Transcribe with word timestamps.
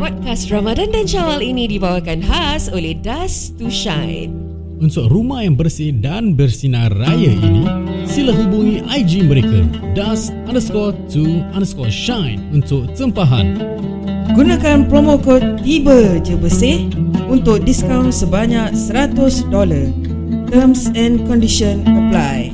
Podcast 0.00 0.48
Ramadan 0.48 0.88
dan 0.96 1.04
Syawal 1.04 1.44
ini 1.44 1.68
dibawakan 1.68 2.24
khas 2.24 2.72
oleh 2.72 2.96
Dust 2.96 3.60
to 3.60 3.68
Shine. 3.68 4.32
Untuk 4.80 5.12
rumah 5.12 5.44
yang 5.44 5.60
bersih 5.60 5.92
dan 5.92 6.32
bersinar 6.32 6.88
raya 6.96 7.36
ini, 7.36 7.68
sila 8.08 8.32
hubungi 8.32 8.80
IG 8.80 9.28
mereka 9.28 9.60
dust 9.92 10.32
underscore 10.48 10.96
to 11.12 11.44
underscore 11.52 11.92
shine 11.92 12.40
untuk 12.48 12.88
tempahan. 12.96 13.60
Gunakan 14.32 14.88
promo 14.88 15.20
kod 15.20 15.60
Tiba 15.60 16.16
Je 16.24 16.32
Bersih 16.32 16.88
untuk 17.28 17.60
diskaun 17.68 18.08
sebanyak 18.08 18.72
$100. 18.72 19.52
Terms 20.48 20.88
and 20.96 21.28
condition 21.28 21.84
apply. 21.84 22.49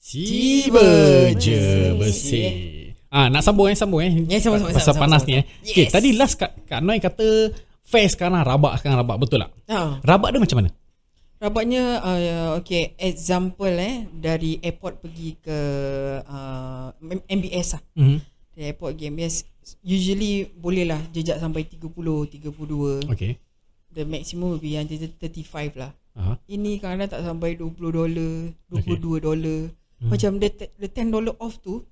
Tiba 0.00 0.88
je 1.36 1.60
bersih. 1.94 2.48
Ah 3.08 3.28
nak 3.28 3.44
sambung 3.44 3.68
eh 3.68 3.76
sambung 3.76 4.00
eh. 4.04 4.12
Ya, 4.28 4.40
sambung, 4.40 4.60
sambung, 4.64 4.76
Pasal 4.76 4.92
sambung, 4.92 5.02
panas 5.04 5.20
sambung. 5.24 5.36
ni 5.36 5.40
eh. 5.40 5.44
Okay, 5.64 5.84
Yes. 5.88 5.92
tadi 5.92 6.08
last 6.16 6.34
Kak, 6.36 6.52
Kak 6.64 6.80
Noi 6.80 7.00
kata 7.00 7.52
fair 7.84 8.08
sekarang 8.08 8.40
rabak 8.40 8.80
sekarang 8.80 9.00
rabak 9.00 9.16
betul 9.16 9.40
tak? 9.44 9.50
Ha. 9.68 10.00
Rabak 10.04 10.28
dia 10.32 10.40
macam 10.40 10.56
mana? 10.60 10.70
Rabatnya 11.38 11.82
uh, 12.02 12.48
okay 12.58 12.98
example 12.98 13.70
eh 13.70 14.10
dari 14.10 14.58
airport 14.58 14.98
pergi 14.98 15.38
ke 15.38 15.58
uh, 16.24 16.90
MBS 17.28 17.78
lah. 17.78 17.82
Mhm. 17.94 18.18
Dari 18.52 18.64
airport 18.74 18.90
pergi 18.96 19.06
MBS 19.08 19.34
usually 19.84 20.48
boleh 20.50 20.88
lah 20.88 21.00
jejak 21.12 21.38
sampai 21.38 21.68
30 21.68 21.84
32. 21.84 23.12
Okay. 23.12 23.38
The 23.88 24.04
maximum 24.04 24.52
will 24.52 24.60
be 24.60 24.76
until 24.76 24.98
35 24.98 25.80
lah. 25.80 25.92
Aha. 26.18 26.34
Ini 26.44 26.70
kadang-kadang 26.76 27.12
tak 27.14 27.22
sampai 27.22 27.50
20 27.54 27.78
dolar, 27.94 28.32
22 28.74 29.22
dolar. 29.22 29.60
Hmm. 29.98 30.10
Macam 30.10 30.30
the, 30.36 30.48
the 30.76 30.88
10 30.90 31.14
dollar 31.14 31.34
off 31.38 31.58
tu 31.58 31.86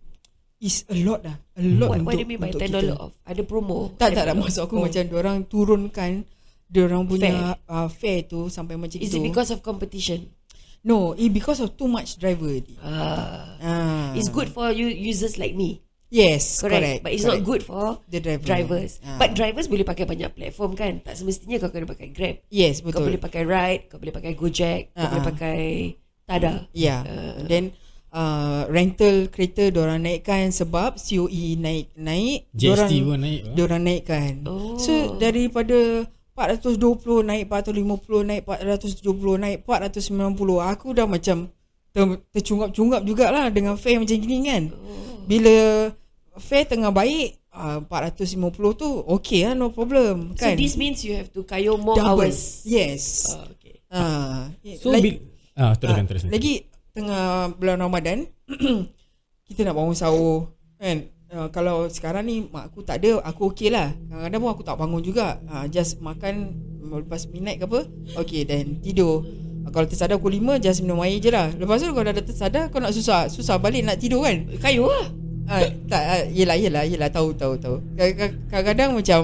is 0.58 0.82
a 0.86 0.96
lot 0.98 1.22
lah. 1.22 1.36
A 1.54 1.62
lot 1.62 1.94
What, 1.94 1.98
untuk 2.00 2.06
what 2.06 2.14
do 2.14 2.22
you 2.22 2.28
mean 2.28 2.40
by 2.40 2.50
untuk 2.50 2.60
$10 2.60 2.70
kita. 2.82 2.94
off? 2.98 3.12
Ada 3.22 3.42
promo? 3.42 3.78
Tak 3.94 3.98
tak 3.98 4.06
Ada 4.06 4.14
tak 4.16 4.24
promo? 4.26 4.42
maksud 4.42 4.60
aku 4.62 4.74
Oh. 4.74 4.82
macam 4.82 5.02
orang 5.14 5.36
turunkan 5.46 6.12
orang 6.76 7.02
punya 7.06 7.30
fare. 7.30 7.70
Uh, 7.70 7.88
fare 7.88 8.20
tu 8.24 8.40
sampai 8.48 8.74
macam 8.74 8.98
Is 8.98 9.06
itu. 9.06 9.16
it 9.16 9.22
because 9.22 9.50
of 9.50 9.62
competition? 9.62 10.26
No, 10.82 11.14
it 11.14 11.30
because 11.30 11.58
of 11.58 11.74
too 11.74 11.86
much 11.86 12.18
driver. 12.18 12.50
Ah, 12.78 13.58
Ah. 13.58 14.10
It's 14.14 14.26
good 14.28 14.50
for 14.50 14.70
you 14.70 14.86
users 14.86 15.34
like 15.34 15.54
me. 15.54 15.82
Yes, 16.16 16.42
Correct. 16.58 16.80
correct. 16.80 17.00
But 17.02 17.12
it's 17.12 17.22
correct. 17.22 17.36
not 17.36 17.44
good 17.44 17.62
for 17.62 17.84
the 18.08 18.18
driver. 18.18 18.40
drivers. 18.42 18.92
Ah. 19.04 19.20
But 19.20 19.36
drivers 19.36 19.68
boleh 19.68 19.84
pakai 19.84 20.08
banyak 20.08 20.32
platform 20.32 20.72
kan? 20.72 21.04
Tak 21.04 21.12
semestinya 21.12 21.60
kau 21.60 21.68
kena 21.68 21.84
pakai 21.84 22.08
Grab. 22.08 22.40
yes, 22.48 22.80
Kau 22.80 22.88
betul. 22.88 23.04
boleh 23.06 23.20
pakai 23.20 23.42
Ride, 23.44 23.82
kau 23.86 24.00
boleh 24.00 24.14
pakai 24.16 24.32
Gojek, 24.32 24.80
kau 24.90 24.98
Ah, 24.98 25.08
boleh 25.12 25.20
ah. 25.20 25.28
pakai 25.28 25.60
Tada. 26.24 26.52
Yeah. 26.72 27.04
Uh. 27.04 27.44
Then 27.44 27.64
uh, 28.10 28.64
rental 28.66 29.28
kereta 29.28 29.68
diorang 29.68 30.00
naikkan 30.00 30.50
sebab 30.50 30.96
COE 30.96 31.54
naik 31.54 31.92
naik 31.94 32.48
GST 32.50 32.64
diorang, 32.64 32.90
pun 33.04 33.18
naik. 33.20 33.40
diorang 33.52 33.82
naikkan. 33.84 34.32
Oh. 34.42 34.74
So 34.74 35.14
daripada 35.14 36.08
420 36.32 36.80
naik 37.22 37.44
450 37.46 38.24
naik 38.24 38.42
470 38.42 39.04
naik 39.38 39.58
490 39.62 40.32
aku 40.66 40.86
dah 40.92 41.06
macam 41.06 41.48
ter, 41.92 42.02
tercungap-cungap 42.32 43.00
jugalah 43.04 43.46
dengan 43.48 43.76
fare 43.76 44.00
macam 44.00 44.16
gini 44.16 44.36
kan. 44.44 44.64
Oh. 44.72 45.22
Bila 45.26 45.54
fare 46.38 46.64
tengah 46.64 46.88
baik 46.88 47.36
uh, 47.50 47.80
450 47.82 48.36
tu 48.74 48.88
okay 49.06 49.44
lah 49.44 49.54
no 49.54 49.68
problem 49.68 50.32
So 50.34 50.44
kan. 50.44 50.54
this 50.54 50.74
means 50.74 51.00
you 51.00 51.14
have 51.14 51.28
to 51.30 51.42
kayo 51.42 51.76
more 51.76 51.94
Double. 51.94 52.22
hours. 52.22 52.62
Yes. 52.62 53.32
Oh, 53.32 53.48
okay. 53.50 53.80
Ah, 53.86 54.52
So 54.76 54.90
like- 54.90 55.02
bil 55.02 55.16
ah 55.54 55.72
teruskan 55.72 56.04
Ah, 56.04 56.08
teruskan. 56.08 56.30
Lagi 56.30 56.54
tengah 56.90 57.24
bulan 57.52 57.78
Ramadan 57.78 58.18
kita 59.46 59.62
nak 59.62 59.74
bangun 59.74 59.94
sahur 59.94 60.52
kan. 60.76 61.06
Uh, 61.26 61.50
kalau 61.50 61.90
sekarang 61.90 62.22
ni 62.22 62.46
mak 62.46 62.70
aku 62.70 62.80
tak 62.80 63.02
ada, 63.02 63.18
aku 63.20 63.50
okey 63.50 63.66
lah. 63.66 63.90
Kadang-kadang 64.06 64.40
pun 64.40 64.50
aku 64.52 64.62
tak 64.62 64.76
bangun 64.76 65.02
juga. 65.02 65.42
Uh, 65.44 65.66
just 65.66 65.98
makan 65.98 66.54
lepas 66.80 67.26
midnight 67.26 67.58
ke 67.58 67.66
apa. 67.66 67.82
Okay 68.16 68.42
then 68.42 68.78
tidur. 68.78 69.26
Uh, 69.66 69.70
kalau 69.70 69.86
tersadar 69.86 70.16
pukul 70.16 70.38
5 70.38 70.62
just 70.62 70.80
minum 70.80 71.02
air 71.02 71.18
je 71.18 71.28
lah. 71.28 71.50
Lepas 71.50 71.82
tu 71.82 71.90
kalau 71.90 72.06
dah 72.06 72.14
tersadar 72.16 72.70
kau 72.70 72.78
nak 72.78 72.92
susah 72.92 73.26
susah 73.26 73.58
balik 73.58 73.82
nak 73.82 73.98
tidur 73.98 74.22
kan. 74.22 74.46
Kayu 74.60 74.86
lah. 74.86 75.10
Uh, 75.46 75.62
tak 75.86 76.02
uh, 76.02 76.22
yelah 76.28 76.54
yelah 76.54 76.82
yelah 76.82 77.06
tahu 77.06 77.30
tahu 77.32 77.54
tahu. 77.56 77.78
Kadang- 77.94 78.34
Kadang-kadang 78.48 78.90
macam 78.94 79.20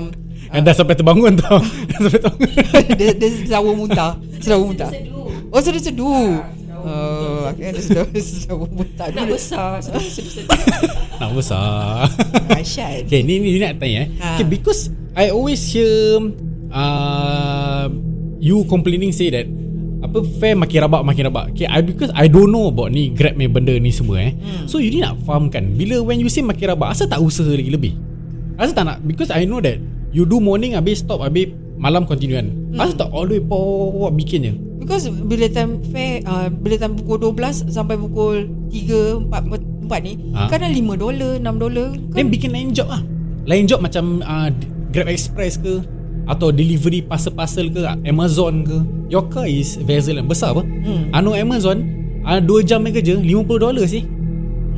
Ah. 0.50 0.58
Dah 0.58 0.74
sampai 0.74 0.92
terbangun 0.92 1.38
tau. 1.38 1.62
Sampai 1.94 2.18
terbangun. 2.18 2.50
dia 2.98 3.14
dia 3.14 3.28
selalu 3.46 3.70
muntah, 3.78 4.12
selalu 4.38 4.62
muntah. 4.68 4.90
Oh 5.48 5.58
sudah 5.58 5.78
seduh. 5.78 6.42
Oh, 6.82 7.46
akhirnya 7.46 7.78
dia 7.78 7.82
sudah 7.88 8.04
selalu 8.12 8.66
muntah. 8.68 9.06
Nak 9.08 9.26
besar. 9.30 9.78
Nak 11.22 11.30
besar. 11.32 12.10
Dahsyat. 12.48 13.06
Okay, 13.06 13.22
ni 13.22 13.38
ni 13.38 13.56
nak 13.56 13.78
tanya 13.78 14.02
eh. 14.02 14.08
Ha. 14.18 14.28
Okay, 14.34 14.46
because 14.50 14.90
I 15.14 15.30
always 15.30 15.62
hear 15.62 16.18
uh, 16.74 17.86
you 18.38 18.66
complaining 18.66 19.14
say 19.14 19.30
that 19.30 19.46
apa 20.12 20.20
fare 20.36 20.52
makin 20.52 20.78
rabak 20.84 21.02
makin 21.08 21.22
rabak. 21.32 21.44
Okay, 21.56 21.64
I 21.64 21.80
because 21.80 22.12
I 22.12 22.28
don't 22.28 22.52
know 22.52 22.68
about 22.68 22.92
ni 22.92 23.08
Grab 23.08 23.40
ni 23.40 23.48
benda 23.48 23.72
ni 23.80 23.88
semua 23.88 24.20
eh. 24.20 24.36
Hmm. 24.36 24.68
So 24.68 24.76
you 24.76 24.92
ni 24.92 25.00
nak 25.00 25.16
faham 25.24 25.48
kan 25.48 25.72
bila 25.72 26.04
when 26.04 26.20
you 26.20 26.28
say 26.28 26.44
makin 26.44 26.76
rabak 26.76 26.92
asal 26.92 27.08
tak 27.08 27.24
usaha 27.24 27.48
lagi 27.48 27.72
lebih? 27.72 27.96
Asal 28.60 28.76
tak 28.76 28.84
nak 28.84 29.00
because 29.08 29.32
I 29.32 29.48
know 29.48 29.64
that 29.64 29.80
you 30.12 30.28
do 30.28 30.36
morning 30.36 30.76
habis 30.76 31.00
stop 31.00 31.24
habis 31.24 31.48
malam 31.80 32.04
continue 32.04 32.36
kan. 32.36 32.52
Hmm. 32.52 32.76
Asal 32.84 33.00
tak 33.00 33.08
all 33.08 33.24
the 33.24 33.40
way 33.40 33.42
power 33.42 34.12
bikin 34.12 34.44
je. 34.44 34.52
Because 34.84 35.08
bila 35.08 35.48
time 35.48 35.80
fair 35.88 36.20
uh, 36.28 36.52
bila 36.52 36.76
time 36.76 36.92
pukul 37.00 37.32
12 37.32 37.72
sampai 37.72 37.96
pukul 37.96 38.52
3 38.68 39.32
4 39.32 39.88
4 39.88 40.04
ni 40.04 40.12
Ha. 40.36 40.48
kadang 40.52 40.72
5 40.76 41.00
dolar, 41.00 41.32
6 41.40 41.56
dolar. 41.56 41.88
Then 42.12 42.28
bikin 42.28 42.52
lain 42.52 42.76
job 42.76 42.92
lah 42.92 43.00
Lain 43.48 43.66
job 43.66 43.80
macam 43.82 44.20
uh, 44.22 44.48
Grab 44.92 45.08
Express 45.08 45.56
ke 45.56 45.80
Atau 46.26 46.54
delivery 46.54 47.02
parcel-parcel 47.02 47.74
ke 47.74 47.82
Amazon 48.06 48.62
ke 48.62 48.76
Your 49.12 49.28
car 49.28 49.44
is 49.44 49.76
vessel 49.82 50.16
yang 50.16 50.30
besar 50.30 50.56
apa? 50.56 50.64
Hmm. 50.64 51.12
Anu 51.12 51.36
Amazon 51.36 51.84
uh, 52.24 52.40
2 52.40 52.64
jam 52.64 52.80
ni 52.80 52.94
kerja 52.94 53.18
50 53.18 53.28
dolar 53.60 53.84
sih. 53.84 54.06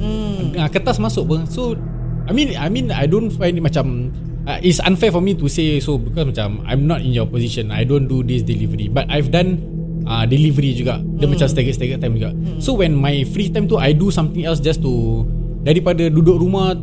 Hmm. 0.01 0.57
uh, 0.59 0.69
Kertas 0.73 0.99
masuk 0.99 1.29
apa? 1.31 1.39
So 1.53 1.79
I 2.27 2.33
mean 2.33 2.57
I 2.57 2.67
mean 2.73 2.91
I 2.91 3.07
don't 3.07 3.31
find 3.31 3.55
it 3.55 3.63
macam 3.63 4.11
uh, 4.49 4.59
It's 4.65 4.81
unfair 4.83 5.13
for 5.13 5.21
me 5.21 5.37
to 5.37 5.47
say 5.47 5.79
so 5.79 6.01
Because 6.01 6.35
macam 6.35 6.65
I'm 6.67 6.89
not 6.89 7.05
in 7.05 7.15
your 7.15 7.29
position. 7.29 7.71
I 7.71 7.87
don't 7.87 8.09
do 8.11 8.25
this 8.25 8.43
delivery. 8.43 8.91
But 8.91 9.07
I've 9.07 9.31
done 9.31 9.61
uh, 10.09 10.25
Delivery 10.27 10.75
juga. 10.75 10.99
Dia 11.21 11.31
macam 11.31 11.47
staggered-staggered 11.47 12.01
time 12.01 12.17
juga. 12.19 12.35
So 12.59 12.75
when 12.75 12.97
my 12.97 13.23
free 13.29 13.53
time 13.53 13.69
tu 13.71 13.77
I 13.79 13.95
do 13.95 14.11
something 14.11 14.43
else 14.43 14.59
just 14.59 14.83
to 14.83 15.23
Daripada 15.65 16.13
duduk 16.13 16.37
rumah 16.37 16.77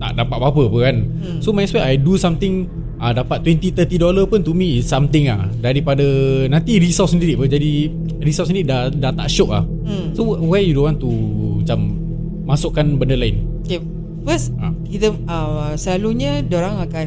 Tak 0.00 0.16
dapat 0.16 0.36
apa-apa 0.40 0.62
pun 0.72 0.80
kan 0.80 0.96
So 1.44 1.52
might 1.52 1.68
as 1.68 1.72
well 1.76 1.84
I 1.84 2.00
do 2.00 2.16
something 2.16 2.81
uh, 3.02 3.12
Dapat 3.12 3.42
20-30 3.42 3.98
dollar 3.98 4.24
pun 4.24 4.40
To 4.40 4.54
me 4.54 4.78
is 4.78 4.86
something 4.86 5.26
ah 5.26 5.50
Daripada 5.58 6.06
Nanti 6.46 6.78
risau 6.78 7.04
sendiri 7.04 7.34
pun 7.34 7.50
Jadi 7.50 7.90
Risau 8.18 8.46
sendiri 8.46 8.62
dah, 8.64 8.86
dah 8.88 9.10
tak 9.12 9.26
syok 9.26 9.50
ah 9.50 9.64
Hmm. 9.82 10.14
So 10.14 10.22
why 10.38 10.62
you 10.62 10.72
don't 10.72 10.86
want 10.86 10.98
to 11.02 11.10
Macam 11.58 11.78
Masukkan 12.46 12.86
benda 12.94 13.18
lain 13.18 13.42
Okay. 13.62 13.82
First 14.22 14.54
Ha. 14.54 14.70
kita 14.86 15.10
uh, 15.26 15.74
selalunya 15.74 16.46
orang 16.46 16.78
akan 16.80 17.06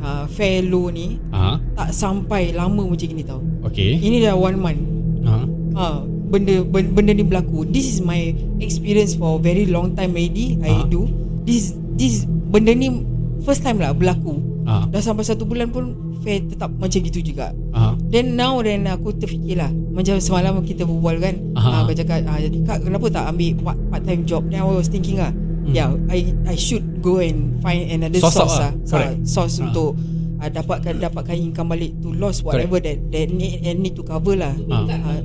uh, 0.00 0.24
fair 0.26 0.60
low 0.62 0.88
ni 0.88 1.16
Aha. 1.30 1.56
tak 1.72 1.88
sampai 1.90 2.52
lama 2.52 2.84
macam 2.84 3.08
ni 3.08 3.24
tau. 3.24 3.40
Okay 3.64 3.96
Ini 3.96 4.20
dah 4.20 4.36
one 4.36 4.58
month. 4.58 4.82
Aha. 5.24 5.42
Ha, 5.72 5.84
benda 6.28 6.60
ben- 6.60 6.92
benda 6.92 7.12
ni 7.12 7.24
berlaku. 7.24 7.64
This 7.64 7.88
is 7.88 7.98
my 8.00 8.32
experience 8.58 9.16
for 9.16 9.38
very 9.38 9.64
long 9.64 9.96
time 9.96 10.12
already. 10.12 10.60
I 10.60 10.72
Ah. 10.74 10.84
do. 10.84 11.08
This 11.44 11.72
this 11.96 12.24
benda 12.26 12.72
ni 12.72 13.00
first 13.40 13.64
time 13.64 13.80
lah 13.80 13.96
berlaku. 13.96 14.36
Aha. 14.62 14.86
Dah 14.88 15.00
sampai 15.00 15.22
satu 15.22 15.42
bulan 15.42 15.68
pun 15.68 15.90
fair 16.20 16.38
tetap 16.40 16.70
macam 16.72 16.98
gitu 16.98 17.18
juga. 17.18 17.50
Aha. 17.72 17.98
Then 18.06 18.34
now 18.34 18.58
then 18.58 18.84
aku 18.84 19.10
terfikir 19.12 19.56
lah 19.56 19.72
Macam 19.90 20.16
semalam 20.16 20.60
kita 20.60 20.82
berbual 20.82 21.16
kan 21.18 21.34
Aha. 21.52 21.64
uh, 21.64 21.78
Aku 21.82 21.92
cakap 21.92 22.22
ah, 22.24 22.36
jadi 22.36 22.58
Kak 22.62 22.78
kenapa 22.82 23.08
tak 23.08 23.24
ambil 23.26 23.48
part, 23.58 23.78
part 23.88 24.02
time 24.02 24.22
job 24.22 24.44
Then 24.46 24.60
I 24.60 24.68
was 24.68 24.86
thinking 24.86 25.16
lah 25.16 25.32
Hmm. 25.62 25.72
Yeah 25.72 25.90
I 26.08 26.18
I 26.44 26.56
should 26.56 26.82
go 26.98 27.18
and 27.18 27.56
find 27.58 27.86
another 27.88 28.18
Source 28.18 28.34
source, 28.34 28.58
lah. 28.58 28.70
lah, 28.70 28.82
Correct. 28.82 29.14
uh, 29.14 29.24
Source 29.24 29.54
Ah. 29.56 29.64
untuk 29.64 29.90
uh, 30.36 30.48
Dapatkan 30.48 30.94
dapatkan 31.00 31.36
income 31.38 31.70
balik 31.70 31.94
To 32.02 32.10
loss 32.10 32.42
whatever 32.42 32.78
that 32.78 32.98
that 33.08 33.26
need, 33.28 33.62
that 33.62 33.74
need 33.74 33.94
to 33.94 34.02
cover 34.02 34.34
lah 34.34 34.50
Ah. 34.68 34.82
uh, 34.82 35.20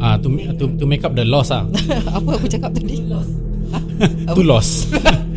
Ah, 0.00 0.14
to, 0.16 0.26
to 0.56 0.64
to 0.74 0.84
make 0.84 1.00
up 1.00 1.12
the 1.12 1.22
loss 1.22 1.48
ah. 1.48 1.68
Apa 2.16 2.34
aku 2.34 2.48
cakap 2.48 2.72
tadi 2.72 3.04
to 4.34 4.42
loss. 4.42 4.88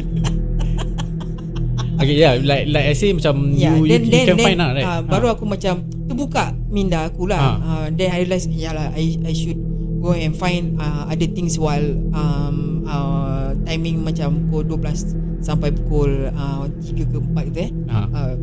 okay, 2.05 2.15
yeah, 2.15 2.33
like 2.37 2.65
like 2.69 2.85
I 2.87 2.95
say 2.95 3.09
macam 3.09 3.51
Yeah, 3.51 3.75
you, 3.75 3.85
then, 3.85 4.01
you, 4.05 4.11
then, 4.11 4.21
you 4.21 4.27
can 4.27 4.37
then, 4.37 4.45
find 4.45 4.57
lah, 4.57 4.69
right? 4.71 4.85
uh, 4.85 5.01
Baru 5.01 5.27
aku 5.27 5.43
macam 5.43 5.73
terbuka 6.05 6.53
minda 6.69 7.09
aku 7.09 7.25
lah. 7.25 7.39
Ah. 7.39 7.55
Uh, 7.59 7.85
then 7.89 8.09
I 8.09 8.21
realise, 8.21 8.45
yeah 8.47 8.71
lah, 8.71 8.93
I 8.93 9.17
I 9.21 9.33
should 9.33 9.57
go 9.99 10.13
and 10.13 10.31
find 10.31 10.77
uh, 10.77 11.09
other 11.09 11.25
things 11.27 11.57
while 11.57 11.83
um 12.13 12.85
uh, 12.85 13.57
timing 13.65 13.99
macam 13.99 14.45
pukul 14.47 14.77
12 14.77 15.41
sampai 15.41 15.73
pukul 15.73 16.29
uh, 16.29 16.69
3 16.69 16.93
ke 17.05 17.17
4 17.17 17.49
gitu 17.49 17.59
eh. 17.59 17.71
Ha. 17.89 17.99
Uh, 18.07 18.33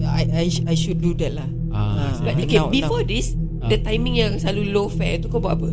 I, 0.00 0.24
I 0.32 0.46
I 0.64 0.74
should 0.74 0.98
do 0.98 1.12
that 1.20 1.36
lah. 1.36 1.48
Ah, 1.70 2.08
Ah, 2.10 2.12
But, 2.24 2.40
okay, 2.40 2.56
now- 2.56 2.72
before 2.72 3.04
this, 3.04 3.36
Ah. 3.60 3.68
the 3.68 3.76
timing 3.78 4.16
yang 4.16 4.40
selalu 4.40 4.72
low 4.72 4.88
fare 4.88 5.20
tu 5.20 5.28
kau 5.28 5.36
buat 5.36 5.60
apa? 5.60 5.68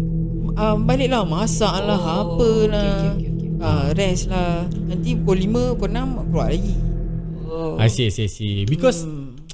uh, 0.57 0.75
balik 0.75 1.07
lah 1.07 1.23
masak 1.23 1.71
lah 1.79 1.95
Oh, 1.95 2.35
apa 2.35 2.49
lah 2.67 2.83
okay, 2.83 3.23
okay, 3.23 3.29
okay, 3.31 3.31
okay. 3.31 3.49
Uh, 3.57 3.87
rest 3.95 4.23
lah 4.27 4.65
nanti 4.85 5.09
pukul 5.15 5.37
5 5.39 5.77
pukul 5.77 5.89
6 5.89 6.27
keluar 6.27 6.47
lagi 6.51 6.73
Oh. 7.47 7.79
I 7.79 7.87
see, 7.87 8.05
I 8.05 8.11
see, 8.11 8.27
I 8.27 8.31
see. 8.31 8.53
Because 8.63 9.07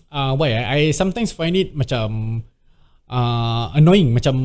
uh, 0.10 0.34
why? 0.34 0.50
I, 0.51 0.63
I 0.66 0.92
sometimes 0.92 1.30
find 1.31 1.54
it 1.54 1.72
macam 1.72 2.42
uh, 3.07 3.66
annoying. 3.74 4.12
Macam 4.12 4.36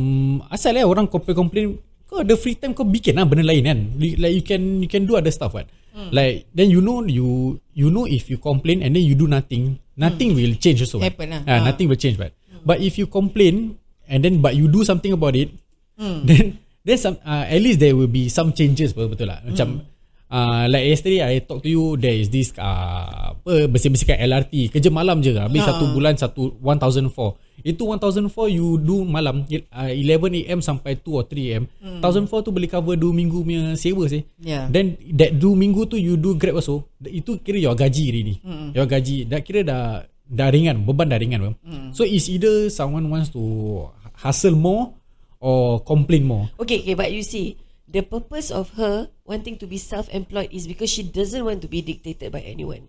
asal 0.49 0.77
lah 0.77 0.85
orang 0.85 1.09
complain-complain. 1.09 1.81
Kau 2.09 2.25
ada 2.25 2.37
free 2.37 2.57
time 2.57 2.73
kau 2.73 2.89
bikin 2.89 3.17
lah 3.17 3.29
benda 3.29 3.45
lain 3.45 3.65
kan. 3.65 3.79
Li- 3.97 4.17
Like 4.17 4.33
you 4.33 4.45
can 4.45 4.63
you 4.81 4.89
can 4.89 5.05
do 5.05 5.17
other 5.17 5.33
stuff 5.33 5.53
kan. 5.53 5.69
Like 6.09 6.47
then 6.55 6.71
you 6.71 6.79
know 6.79 7.03
you 7.03 7.59
you 7.75 7.91
know 7.91 8.07
if 8.07 8.31
you 8.31 8.39
complain 8.39 8.87
and 8.87 8.95
then 8.95 9.03
you 9.03 9.19
do 9.19 9.27
nothing, 9.27 9.83
nothing 9.99 10.31
will 10.33 10.55
change 10.55 10.79
also. 10.79 11.03
Happen 11.03 11.27
lah. 11.27 11.43
Ah, 11.43 11.59
Ah. 11.59 11.61
Nothing 11.67 11.91
will 11.91 11.99
change 11.99 12.15
but. 12.15 12.33
But 12.63 12.79
if 12.79 12.95
you 12.97 13.11
complain 13.11 13.75
and 14.07 14.23
then 14.23 14.39
but 14.39 14.55
you 14.55 14.71
do 14.71 14.87
something 14.87 15.11
about 15.11 15.35
it, 15.35 15.51
Hmm. 15.99 16.23
then 16.31 16.63
then 16.87 16.95
some 16.97 17.19
uh, 17.27 17.43
at 17.43 17.59
least 17.59 17.83
there 17.83 17.91
will 17.93 18.07
be 18.07 18.31
some 18.31 18.55
changes 18.55 18.95
apa 18.95 19.11
betul 19.11 19.27
lah. 19.27 19.43
Macam 19.43 19.83
uh, 20.31 20.65
like 20.69 20.87
yesterday 20.89 21.21
I 21.25 21.41
talk 21.45 21.65
to 21.65 21.71
you 21.71 21.97
there 21.97 22.15
is 22.15 22.29
this 22.29 22.53
uh, 22.57 23.35
apa 23.35 23.69
bersih-bersihkan 23.69 24.21
LRT 24.25 24.73
kerja 24.73 24.89
malam 24.93 25.21
je 25.25 25.33
habis 25.37 25.65
Ha. 25.65 25.75
satu 25.75 25.85
bulan 25.93 26.15
satu 26.17 26.57
1004 26.61 27.67
itu 27.67 27.83
1004 27.83 28.31
you 28.55 28.79
do 28.79 29.03
malam 29.03 29.43
uh, 29.43 29.91
11 29.91 30.47
am 30.47 30.61
sampai 30.63 30.95
2 31.03 31.11
or 31.11 31.27
3 31.27 31.59
am 31.59 31.65
hmm. 31.83 32.01
1004 32.01 32.47
tu 32.47 32.51
boleh 32.55 32.71
cover 32.71 32.95
2 32.95 33.11
minggu 33.11 33.43
punya 33.43 33.75
sewa 33.75 34.07
sih 34.07 34.23
Yeah. 34.39 34.71
then 34.71 34.95
that 35.19 35.35
2 35.37 35.43
minggu 35.59 35.91
tu 35.91 35.99
you 35.99 36.15
do 36.15 36.39
grab 36.39 36.63
also 36.63 36.87
itu 37.03 37.43
kira 37.43 37.59
your 37.59 37.75
gaji 37.75 38.15
already 38.15 38.35
hmm. 38.41 38.71
your 38.73 38.87
gaji 38.87 39.27
dah 39.27 39.43
kira 39.43 39.67
dah 39.67 40.07
dah 40.29 40.49
ringan 40.53 40.87
beban 40.87 41.11
dah 41.11 41.19
ringan 41.19 41.57
hmm. 41.59 41.91
so 41.91 42.07
it's 42.07 42.31
either 42.31 42.71
someone 42.71 43.09
wants 43.11 43.33
to 43.35 43.43
hustle 44.15 44.55
more 44.55 44.95
or 45.43 45.83
complain 45.83 46.27
more 46.27 46.51
Okay, 46.59 46.83
okay, 46.83 46.95
but 46.95 47.11
you 47.11 47.23
see, 47.23 47.55
the 47.89 48.03
purpose 48.03 48.51
of 48.53 48.77
her 48.77 49.09
wanting 49.25 49.57
to 49.59 49.67
be 49.67 49.79
self-employed 49.79 50.53
is 50.53 50.69
because 50.69 50.91
she 50.91 51.03
doesn't 51.03 51.45
want 51.45 51.63
to 51.63 51.69
be 51.69 51.81
dictated 51.81 52.31
by 52.31 52.41
anyone. 52.41 52.89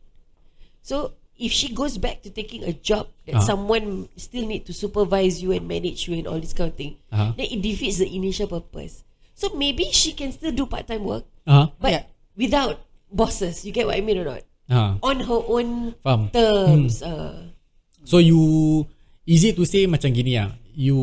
So 0.81 1.13
if 1.39 1.51
she 1.51 1.71
goes 1.71 1.95
back 1.97 2.21
to 2.23 2.29
taking 2.29 2.63
a 2.67 2.75
job 2.75 3.07
that 3.25 3.39
Ah. 3.39 3.45
someone 3.45 4.11
still 4.19 4.43
need 4.43 4.67
to 4.67 4.73
supervise 4.75 5.39
you 5.39 5.55
and 5.55 5.63
manage 5.67 6.07
you 6.07 6.19
and 6.19 6.27
all 6.27 6.39
this 6.39 6.51
kind 6.51 6.71
of 6.71 6.75
thing, 6.75 6.99
Ah. 7.11 7.31
then 7.35 7.47
it 7.47 7.63
defeats 7.63 8.03
the 8.03 8.07
initial 8.11 8.47
purpose. 8.47 9.03
So 9.39 9.55
maybe 9.55 9.87
she 9.95 10.11
can 10.11 10.35
still 10.35 10.51
do 10.51 10.67
part-time 10.67 11.07
work, 11.07 11.23
uh 11.47 11.71
but 11.79 11.91
Yeah. 11.91 12.03
without 12.35 12.83
bosses. 13.07 13.63
You 13.63 13.71
get 13.71 13.87
what 13.87 13.95
I 13.95 14.03
mean 14.03 14.19
or 14.19 14.27
not? 14.35 14.43
uh 14.67 14.99
On 14.99 15.17
her 15.23 15.41
own 15.47 15.95
Faham. 16.03 16.27
terms. 16.35 16.99
Uh, 17.01 17.55
So 18.03 18.17
you 18.19 18.83
easy 19.23 19.53
to 19.55 19.63
say 19.63 19.85
macam 19.87 20.11
gini 20.11 20.35
ah. 20.35 20.51
You 20.79 20.95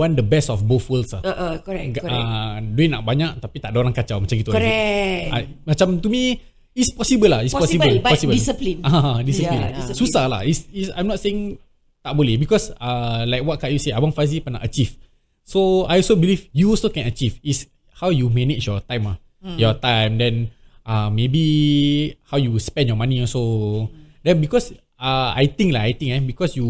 want 0.00 0.16
the 0.16 0.24
best 0.24 0.48
of 0.48 0.64
both 0.64 0.88
worlds 0.88 1.12
ah. 1.12 1.20
uh, 1.20 1.28
uh, 1.28 1.54
correct, 1.60 2.00
correct. 2.00 2.08
ah, 2.08 2.56
duit 2.64 2.88
nak 2.88 3.04
banyak 3.04 3.36
tapi 3.36 3.60
tak 3.60 3.76
ada 3.76 3.84
orang 3.84 3.92
kacau 3.92 4.16
macam 4.16 4.32
gitu. 4.32 4.48
correct. 4.48 5.28
Ah, 5.28 5.44
macam 5.68 6.00
to 6.00 6.08
me 6.08 6.40
it's 6.72 6.94
possible 6.96 7.28
lah. 7.28 7.44
It's 7.44 7.52
Possible, 7.52 7.84
possible. 8.00 8.32
but 8.32 8.38
discipline. 8.40 8.78
Ah, 8.86 9.20
discipline. 9.28 9.60
Yeah, 9.60 9.76
discipline. 9.76 9.98
Susah 10.00 10.24
lah. 10.30 10.40
It's, 10.48 10.64
it's, 10.72 10.88
I'm 10.96 11.04
not 11.04 11.20
saying 11.20 11.60
tak 12.00 12.16
boleh 12.16 12.40
because 12.40 12.72
uh, 12.80 13.28
like 13.28 13.44
what 13.44 13.60
Kak 13.60 13.68
you 13.74 13.82
say, 13.82 13.92
Abang 13.92 14.14
Fazi 14.14 14.40
pernah 14.40 14.62
achieve. 14.64 14.96
So 15.44 15.84
I 15.84 16.00
also 16.00 16.16
believe 16.16 16.48
you 16.56 16.72
also 16.72 16.88
can 16.88 17.04
achieve. 17.04 17.36
Is 17.44 17.68
how 17.98 18.08
you 18.08 18.32
manage 18.32 18.64
your 18.64 18.80
time 18.80 19.04
ah. 19.10 19.16
Your 19.58 19.76
time 19.76 20.16
then 20.18 20.50
uh, 20.88 21.12
maybe 21.12 22.16
how 22.26 22.40
you 22.40 22.56
spend 22.56 22.88
your 22.88 22.96
money 22.96 23.20
also. 23.20 23.84
Then 24.24 24.40
because 24.40 24.72
uh, 24.96 25.36
I 25.36 25.50
think 25.50 25.76
lah, 25.76 25.84
I 25.84 25.92
think 25.92 26.14
eh 26.14 26.22
because 26.22 26.56
you 26.56 26.66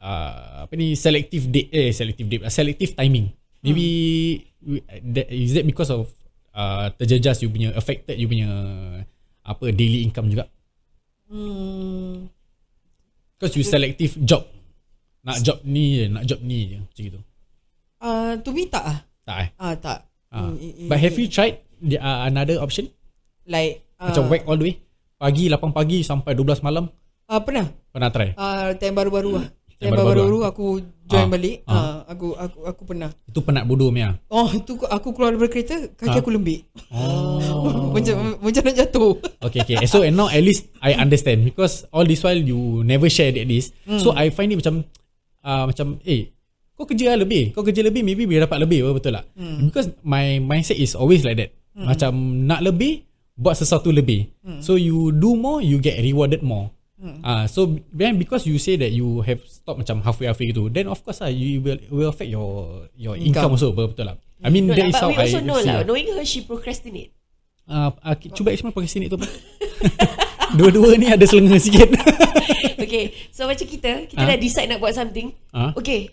uh, 0.00 0.64
apa 0.64 0.72
ni 0.74 0.92
selective 0.92 1.46
date 1.46 1.70
eh 1.70 1.88
selective 1.90 2.26
date 2.26 2.42
uh, 2.42 2.50
selective 2.50 2.92
timing. 2.92 3.30
Maybe 3.60 3.86
we- 4.58 4.84
that, 5.06 5.28
is 5.28 5.52
that 5.52 5.62
because 5.62 5.88
of 5.88 6.08
uh, 6.50 6.88
terjejas 6.96 7.40
you 7.40 7.48
punya 7.48 7.70
affected 7.72 8.16
you 8.16 8.26
punya 8.26 8.48
apa 9.42 9.70
daily 9.70 10.02
income 10.02 10.28
juga. 10.28 10.48
hmm, 11.28 12.26
Because 13.36 13.54
you 13.54 13.64
selective 13.64 14.16
job. 14.20 14.44
Nak 15.20 15.40
job 15.40 15.60
ni 15.62 15.84
je, 15.94 16.04
nak 16.08 16.24
job 16.24 16.40
ni 16.40 16.58
je 16.66 16.76
macam 16.80 17.02
gitu. 17.04 17.20
uh, 18.00 18.32
To 18.40 18.50
me 18.50 18.64
tak 18.64 18.80
ah 18.82 18.98
Tak 19.22 19.36
eh? 19.36 19.48
Ah 19.54 19.76
tak 19.76 19.98
Ah. 20.30 20.46
Hmm, 20.46 20.54
i- 20.56 20.86
i- 20.86 20.88
But 20.88 20.96
have 20.96 21.12
you 21.12 21.26
tried 21.26 21.58
the, 21.76 21.98
uh, 21.98 22.24
another 22.24 22.56
option? 22.56 22.86
Like 23.44 23.82
uh, 23.98 24.08
Macam 24.08 24.30
whack 24.30 24.46
all 24.46 24.54
the 24.54 24.64
way? 24.64 24.74
Pagi 25.18 25.50
8 25.50 25.58
pagi 25.74 26.00
sampai 26.00 26.32
12 26.32 26.62
malam? 26.62 26.86
uh, 27.26 27.40
Pernah 27.42 27.66
Pernah 27.90 28.08
try? 28.08 28.30
uh, 28.32 28.72
Time 28.78 28.94
baru-baru 28.94 29.30
lah 29.36 29.46
Time 29.80 29.96
baru-baru 29.96 30.20
baru-baru 30.20 30.38
aku 30.44 30.64
join 31.08 31.24
Ah. 31.24 31.30
balik 31.32 31.56
Ah. 31.64 31.72
uh, 31.72 31.98
Aku 32.12 32.26
aku 32.36 32.58
aku 32.68 32.82
pernah 32.84 33.08
Itu 33.24 33.40
penat 33.40 33.64
bodoh 33.64 33.88
Mia. 33.88 34.12
Oh 34.28 34.44
itu 34.46 34.76
aku 34.78 35.10
keluar 35.10 35.32
daripada 35.32 35.50
kereta 35.50 35.76
Kaki 35.90 36.12
Ah. 36.12 36.20
aku 36.20 36.30
lembik 36.30 36.68
Oh. 36.92 37.40
Macam 37.96 38.36
macam 38.38 38.62
nak 38.62 38.76
jatuh 38.76 39.16
Okay, 39.46 39.64
okay. 39.64 39.76
So 39.84 40.04
and 40.04 40.14
now 40.14 40.28
at 40.28 40.38
least 40.38 40.68
I 40.78 40.94
understand 40.94 41.42
because 41.42 41.88
all 41.88 42.04
this 42.04 42.20
while 42.20 42.36
you 42.36 42.84
never 42.84 43.08
share 43.08 43.32
that 43.32 43.48
this. 43.48 43.72
So 43.96 44.12
I 44.12 44.28
find 44.28 44.52
it 44.52 44.60
macam 44.60 44.84
uh, 45.40 45.64
macam 45.66 45.96
eh 46.04 46.28
kau 46.76 46.84
kerja 46.84 47.12
lah 47.12 47.24
lebih. 47.24 47.52
Kau 47.52 47.60
kerja 47.60 47.80
lebih 47.80 48.00
maybe 48.00 48.24
boleh 48.24 48.40
dapat 48.40 48.56
lebih 48.58 48.84
apa 48.84 48.92
betul 48.94 49.12
tak? 49.12 49.24
Because 49.62 49.92
my 50.00 50.38
mindset 50.38 50.76
is 50.76 50.92
always 50.92 51.24
like 51.24 51.36
that. 51.36 51.50
Macam 51.72 52.12
nak 52.44 52.60
lebih 52.60 53.04
buat 53.34 53.56
sesuatu 53.56 53.88
lebih. 53.88 54.28
So 54.60 54.76
you 54.76 55.08
do 55.10 55.32
more 55.34 55.60
you 55.60 55.76
get 55.76 55.96
rewarded 55.98 56.40
more. 56.40 56.68
Ah, 57.24 57.48
so 57.48 57.64
then 57.90 58.20
because 58.20 58.44
you 58.44 58.60
say 58.60 58.76
that 58.76 58.92
you 58.92 59.24
have 59.24 59.40
stop 59.42 59.80
macam 59.80 60.04
halfway 60.04 60.28
halfway 60.28 60.52
gitu, 60.52 60.68
then 60.68 60.84
of 60.84 61.00
course 61.00 61.20
lah 61.20 61.32
you 61.32 61.56
will 61.58 61.80
will 61.88 62.08
affect 62.08 62.28
your 62.28 62.84
your 62.92 63.16
income, 63.16 63.48
Income. 63.48 63.56
also 63.56 63.72
betul 63.72 64.04
tak? 64.04 64.20
I 64.40 64.48
mean 64.48 64.68
No 64.68 64.76
that 64.76 64.84
lah, 64.84 64.92
is 64.92 65.00
how 65.00 65.08
I 65.10 65.24
also 65.24 65.40
know 65.40 65.56
see 65.58 65.68
lah. 65.68 65.80
lah. 65.80 65.84
Knowing 65.84 66.12
her, 66.12 66.24
she 66.24 66.44
procrastinate. 66.44 67.16
Uh, 67.64 67.88
uh, 67.96 68.12
cuba 68.16 68.52
explain 68.52 68.72
procrastinate 68.72 69.08
tu 69.08 69.16
apa? 69.16 69.28
Dua-dua 70.58 70.96
ni 70.96 71.06
ada 71.06 71.24
selenga 71.24 71.56
sikit. 71.56 71.88
okay, 72.84 73.14
so 73.30 73.46
macam 73.46 73.64
kita, 73.64 74.04
kita 74.04 74.20
Ah. 74.20 74.28
dah 74.28 74.36
decide 74.36 74.68
nak 74.68 74.80
buat 74.80 74.92
something. 74.92 75.30
Ah. 75.52 75.70
Okay, 75.72 76.10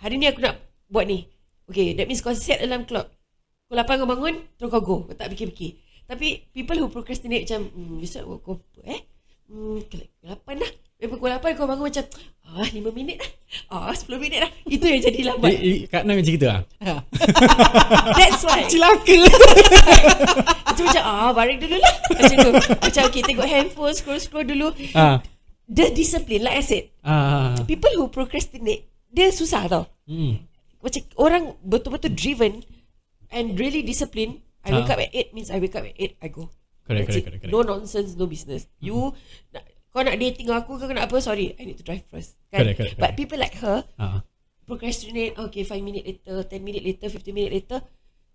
hari 0.00 0.16
ni 0.16 0.26
aku 0.26 0.40
nak 0.40 0.56
buat 0.88 1.04
ni. 1.04 1.28
Okay, 1.66 1.92
that 1.92 2.06
means 2.06 2.18
kau 2.18 2.32
set 2.32 2.62
alarm 2.62 2.82
clock. 2.82 3.10
Pukul 3.62 3.78
8 3.78 3.98
kau 3.98 4.08
bangun, 4.08 4.34
terus 4.56 4.70
kau 4.70 4.80
go. 4.80 4.96
Kau 5.04 5.14
tak 5.14 5.28
fikir-fikir. 5.28 5.76
Tapi 6.06 6.50
people 6.50 6.78
who 6.78 6.86
procrastinate 6.86 7.44
macam, 7.44 7.66
hmm, 7.68 7.98
besok 7.98 8.22
kau 8.40 8.56
apa 8.56 8.80
eh? 8.88 9.00
Hmm, 9.46 9.78
pukul 9.80 10.02
8 10.22 10.58
dah. 10.58 10.72
Eh, 10.96 11.06
pukul 11.06 11.28
8 11.28 11.54
kau 11.54 11.64
bangun 11.64 11.86
macam, 11.86 12.04
ah 12.44 12.66
5 12.66 12.90
minit 12.90 13.16
dah. 13.18 13.30
Ah 13.68 13.92
10 13.92 14.16
minit 14.16 14.42
dah. 14.42 14.50
Itu 14.64 14.84
yang 14.84 15.00
jadi 15.00 15.20
lambat. 15.24 15.50
Eh, 15.50 15.60
eh, 15.60 15.76
Kak 15.86 16.02
Nam 16.02 16.18
macam 16.18 16.32
kita 16.32 16.46
lah 16.48 16.60
That's 18.18 18.42
why. 18.42 18.66
Celaka 18.66 19.14
Macam 20.66 20.82
macam, 20.84 21.02
ah 21.04 21.30
baring 21.30 21.58
dulu 21.58 21.76
lah. 21.76 21.94
Macam 22.10 22.36
tu. 22.36 22.50
Macam 22.74 23.02
okay, 23.06 23.22
tengok 23.22 23.46
handphone, 23.46 23.94
scroll-scroll 23.94 24.44
dulu. 24.44 24.74
ah. 24.92 25.22
The 25.66 25.90
discipline, 25.90 26.42
like 26.42 26.58
I 26.58 26.64
said, 26.64 26.84
Ah. 27.02 27.54
people 27.64 27.90
who 27.94 28.06
procrastinate 28.06 28.86
dia 29.06 29.30
susah 29.30 29.64
tau 29.66 29.84
Hmm. 30.04 30.42
macam 30.78 31.02
orang 31.16 31.42
betul-betul 31.58 32.12
driven 32.12 32.60
and 33.28 33.56
really 33.56 33.80
disciplined 33.80 34.38
I 34.60 34.70
wake 34.70 34.86
Ah. 34.86 34.94
up 34.94 35.00
at 35.00 35.10
8 35.10 35.32
means 35.32 35.48
I 35.48 35.58
wake 35.58 35.72
up 35.72 35.82
at 35.82 35.94
8 35.96 36.14
I 36.20 36.28
go 36.28 36.50
Correct, 36.86 37.04
correct, 37.04 37.24
correct, 37.24 37.40
correct. 37.42 37.52
no 37.52 37.60
nonsense 37.60 38.14
no 38.14 38.24
business 38.24 38.70
you 38.78 39.10
nak, 39.50 39.62
kau 39.90 40.00
nak 40.00 40.14
dating 40.14 40.46
aku 40.48 40.76
kau 40.76 40.86
nak 40.86 41.04
apa 41.04 41.16
sorry 41.18 41.52
I 41.54 41.64
need 41.64 41.76
to 41.76 41.84
drive 41.84 42.06
first 42.06 42.38
kan? 42.46 42.62
Correct, 42.62 42.76
correct, 42.76 42.94
but 42.94 43.02
correct. 43.06 43.16
people 43.16 43.38
like 43.38 43.56
her 43.56 43.82
Ah. 43.96 44.22
procrastinate 44.62 45.34
okay 45.36 45.62
5 45.62 45.78
minute 45.80 46.04
later 46.04 46.42
10 46.42 46.58
minute 46.60 46.82
later 46.82 47.06
15 47.08 47.30
minute 47.30 47.52
later 47.52 47.78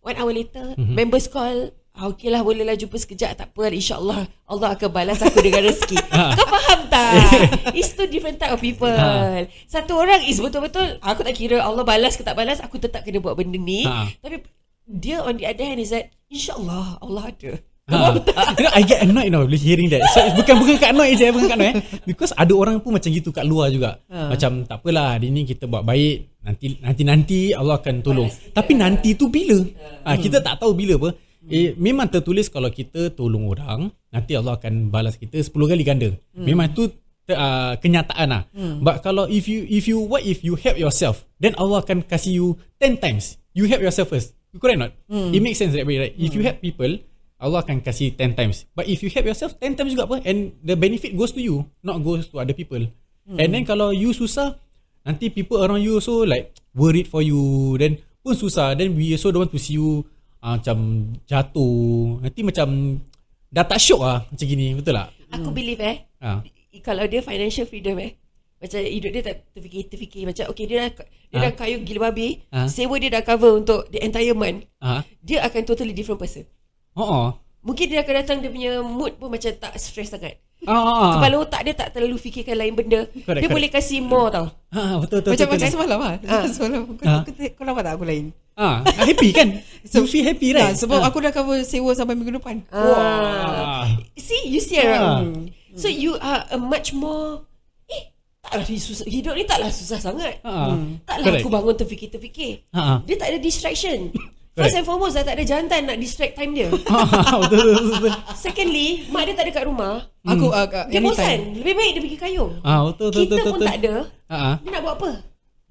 1 0.02 0.16
hour 0.16 0.32
later 0.32 0.74
Mhm. 0.74 0.94
members 0.94 1.28
call 1.28 1.70
ah, 1.92 2.08
okay 2.08 2.28
lah 2.28 2.42
boleh 2.42 2.64
lah 2.64 2.74
jumpa 2.74 2.96
sekejap 2.96 3.36
tak 3.36 3.48
apa 3.50 3.70
insyaAllah 3.70 4.24
Allah 4.46 4.70
akan 4.74 4.90
balas 4.90 5.20
aku 5.20 5.40
dengan 5.40 5.62
rezeki 5.62 6.00
kau 6.40 6.48
faham 6.50 6.88
tak 6.88 7.14
it's 7.78 7.92
two 7.92 8.08
different 8.08 8.36
type 8.36 8.50
of 8.50 8.60
people 8.60 8.90
Ah. 8.90 9.44
satu 9.66 9.96
orang 9.96 10.24
is 10.24 10.40
betul-betul 10.40 10.98
aku 11.00 11.22
tak 11.22 11.36
kira 11.36 11.60
Allah 11.60 11.84
balas 11.84 12.16
ke 12.16 12.24
tak 12.24 12.34
balas 12.34 12.60
aku 12.60 12.80
tetap 12.80 13.04
kena 13.04 13.20
buat 13.20 13.36
benda 13.36 13.56
ni 13.56 13.84
Ah. 13.84 14.08
tapi 14.20 14.42
dia 14.88 15.20
on 15.20 15.36
the 15.36 15.46
other 15.46 15.64
hand 15.64 15.78
is 15.78 15.92
that 15.92 16.10
insyaAllah 16.28 16.98
Allah 16.98 17.24
ada 17.30 17.52
Ha. 17.90 18.14
You 18.56 18.64
know, 18.64 18.74
I 18.78 18.82
get 18.86 19.02
annoyed 19.02 19.34
now 19.34 19.42
bila 19.44 19.58
hearing 19.58 19.90
that. 19.90 20.06
So 20.14 20.22
bukan 20.38 20.56
bukan 20.62 20.76
kat 20.78 20.94
annoyed 20.94 21.18
je, 21.18 21.28
bukan 21.34 21.48
kat 21.50 21.58
annoyed 21.58 21.76
eh. 21.76 21.84
Because 22.06 22.32
ada 22.38 22.54
orang 22.54 22.78
pun 22.80 22.94
macam 22.94 23.10
gitu 23.10 23.34
kat 23.34 23.44
luar 23.44 23.74
juga. 23.74 23.98
Ha. 24.08 24.32
Macam 24.32 24.64
tak 24.70 24.80
apalah 24.80 25.18
hari 25.18 25.34
ni 25.34 25.44
kita 25.44 25.66
buat 25.66 25.82
baik, 25.82 26.46
nanti 26.46 26.66
nanti 26.80 27.02
nanti 27.04 27.40
Allah 27.58 27.82
akan 27.82 27.96
tolong. 28.06 28.30
Tapi 28.54 28.74
nanti 28.78 29.18
tu 29.18 29.28
bila? 29.28 29.60
Ha, 30.06 30.16
kita 30.16 30.40
tak 30.40 30.62
tahu 30.62 30.78
bila 30.78 30.96
apa. 31.02 31.10
Eh, 31.50 31.74
memang 31.74 32.06
tertulis 32.06 32.54
kalau 32.54 32.70
kita 32.70 33.18
tolong 33.18 33.50
orang, 33.50 33.90
nanti 34.14 34.38
Allah 34.38 34.62
akan 34.62 34.94
balas 34.94 35.18
kita 35.18 35.42
10 35.42 35.50
kali 35.50 35.82
ganda. 35.82 36.14
Memang 36.38 36.70
tu 36.78 36.86
ter, 37.26 37.34
uh, 37.34 37.74
kenyataan 37.82 38.28
lah. 38.30 38.44
But 38.78 39.02
kalau 39.02 39.26
if 39.26 39.50
you 39.50 39.66
if 39.66 39.90
you 39.90 40.06
what 40.06 40.22
if 40.22 40.46
you 40.46 40.54
help 40.54 40.78
yourself, 40.78 41.26
then 41.42 41.58
Allah 41.58 41.82
akan 41.82 42.06
kasih 42.06 42.38
you 42.38 42.48
10 42.78 43.02
times. 43.02 43.42
You 43.58 43.66
help 43.66 43.82
yourself 43.82 44.14
first. 44.14 44.38
Correct 44.54 44.80
not? 44.80 44.92
It 45.10 45.42
makes 45.42 45.58
sense 45.58 45.74
that 45.74 45.84
way, 45.84 45.98
right? 45.98 46.14
If 46.14 46.38
you 46.38 46.46
help 46.46 46.62
people, 46.62 47.02
Allah 47.42 47.60
akan 47.60 47.82
kasih 47.82 48.14
10 48.14 48.38
times. 48.38 48.70
But 48.72 48.86
if 48.86 49.02
you 49.02 49.10
help 49.10 49.26
yourself 49.26 49.58
10 49.58 49.74
times 49.74 49.92
juga 49.92 50.06
apa 50.06 50.18
and 50.22 50.54
the 50.62 50.78
benefit 50.78 51.12
goes 51.12 51.34
to 51.34 51.42
you, 51.42 51.66
not 51.82 52.00
goes 52.00 52.30
to 52.30 52.38
other 52.38 52.54
people. 52.54 52.86
Hmm. 53.26 53.38
And 53.38 53.50
then 53.50 53.64
kalau 53.66 53.90
you 53.90 54.14
susah, 54.14 54.62
nanti 55.02 55.28
people 55.28 55.58
around 55.58 55.82
you 55.82 55.98
also 55.98 56.22
like 56.22 56.54
worried 56.72 57.10
for 57.10 57.20
you. 57.20 57.42
Then 57.76 57.98
pun 58.22 58.38
susah. 58.38 58.74
Then 58.74 58.94
we 58.94 59.10
also 59.12 59.34
don't 59.34 59.46
want 59.46 59.54
to 59.54 59.58
see 59.58 59.76
you 59.76 60.06
uh, 60.40 60.56
macam 60.56 60.78
jatuh. 61.26 62.22
Nanti 62.22 62.46
macam 62.46 63.02
dah 63.50 63.66
tak 63.66 63.82
syok 63.82 64.02
lah 64.02 64.20
macam 64.24 64.46
gini. 64.46 64.78
Betul 64.78 64.94
tak? 64.96 65.10
Aku 65.32 65.50
believe 65.50 65.82
eh 65.82 66.06
Ha. 66.22 66.46
kalau 66.80 67.04
dia 67.04 67.20
financial 67.20 67.66
freedom 67.66 67.98
eh 67.98 68.14
macam 68.62 68.78
hidup 68.78 69.10
dia 69.10 69.24
tak 69.26 69.36
terfikir 69.52 69.90
terfikir 69.90 70.22
macam 70.22 70.46
okay 70.46 70.70
dia 70.70 70.86
dah 70.86 70.90
dia 71.02 71.34
Ah. 71.34 71.42
dah 71.50 71.52
kayu 71.58 71.82
gila 71.82 72.14
babi 72.14 72.46
Ah. 72.54 72.70
sewa 72.70 72.94
dia 72.96 73.10
dah 73.10 73.26
cover 73.26 73.58
untuk 73.58 73.90
the 73.90 73.98
entire 73.98 74.38
month 74.38 74.70
Ha. 74.78 75.02
dia 75.18 75.42
akan 75.42 75.66
totally 75.66 75.98
different 75.98 76.22
person 76.22 76.46
Oh. 76.94 77.04
oh. 77.04 77.28
mungkin 77.62 77.88
dia 77.88 78.02
akan 78.02 78.14
datang 78.18 78.38
dia 78.40 78.50
punya 78.50 78.72
mood 78.80 79.16
pun 79.16 79.30
macam 79.30 79.52
tak 79.52 79.74
stress 79.78 80.10
sangat 80.10 80.36
Ah, 80.62 81.18
kepala 81.18 81.42
otak 81.42 81.66
dia 81.66 81.74
tak 81.74 81.90
terlalu 81.90 82.22
fikirkan 82.22 82.54
lain 82.54 82.78
benda 82.78 83.10
Correct, 83.10 83.26
dia 83.26 83.34
correct. 83.42 83.50
boleh 83.50 83.70
kasih 83.72 83.98
more 83.98 84.30
tau 84.30 84.46
Ha, 84.70 85.02
betul 85.02 85.18
betul. 85.20 85.34
Macam 85.34 85.48
betul, 85.50 85.50
macam 85.50 85.58
betul. 85.58 85.74
semalam 85.74 85.98
lah 85.98 86.14
Ah. 86.22 86.44
Semalam 86.54 86.80
kau, 86.86 86.94
Ah. 87.02 87.22
kau, 87.26 87.34
kau 87.34 87.64
nampak 87.66 87.82
tak 87.82 87.94
aku 87.98 88.06
lain 88.06 88.26
Ah, 88.54 88.78
happy 88.86 89.30
kan? 89.32 89.48
you 89.90 90.06
feel 90.06 90.22
happy 90.22 90.54
right? 90.54 90.62
Nah, 90.62 90.78
Sebab 90.78 91.02
Ah. 91.02 91.10
aku 91.10 91.18
dah 91.18 91.34
cover 91.34 91.58
sewa 91.66 91.92
sampai 91.92 92.14
minggu 92.14 92.38
depan 92.38 92.62
ah. 92.70 93.90
see 94.14 94.44
you 94.46 94.62
see 94.62 94.78
Ah. 94.78 94.86
around 94.86 95.50
so 95.74 95.90
you 95.90 96.14
are 96.20 96.46
a 96.48 96.58
much 96.58 96.94
more 96.94 97.42
eh 97.88 98.14
taklah 98.40 98.62
susah 98.70 99.08
hidup 99.08 99.34
ni 99.34 99.44
taklah 99.44 99.74
susah 99.74 99.98
sangat 99.98 100.46
Ha. 100.46 100.78
taklah 101.10 101.26
Correct. 101.26 101.42
aku 101.42 101.50
bangun 101.50 101.74
terfikir-terfikir 101.74 102.70
Ha. 102.70 103.02
Dia 103.02 103.16
tak 103.18 103.34
ada 103.34 103.40
distraction. 103.42 104.14
First 104.52 104.76
and 104.76 104.84
foremost 104.84 105.16
Dah 105.16 105.24
tak 105.24 105.40
ada 105.40 105.44
jantan 105.44 105.82
Nak 105.86 105.96
distract 105.96 106.36
time 106.36 106.52
dia 106.52 106.68
betul 107.42 107.62
betul 107.64 107.88
betul. 107.98 108.12
Secondly 108.36 109.08
Mak 109.08 109.24
dia 109.24 109.34
tak 109.34 109.46
ada 109.48 109.52
kat 109.54 109.64
rumah 109.64 109.94
Aku 110.24 110.48
uh, 110.48 110.60
uh, 110.62 110.86
Dia 110.88 111.00
anytime. 111.00 111.06
bosan 111.06 111.38
Lebih 111.56 111.74
baik 111.74 111.92
dia 111.92 112.02
pergi 112.02 112.18
kayung 112.20 112.52
Ah, 112.62 112.84
betul 112.84 113.08
betul 113.10 113.24
Kita 113.24 113.34
betul. 113.34 113.48
pun 113.48 113.54
betul. 113.56 113.68
tak 113.68 113.78
ada 113.80 113.94
ah. 114.28 114.56
Dia 114.60 114.70
nak 114.70 114.82
buat 114.82 114.96
apa 114.98 115.10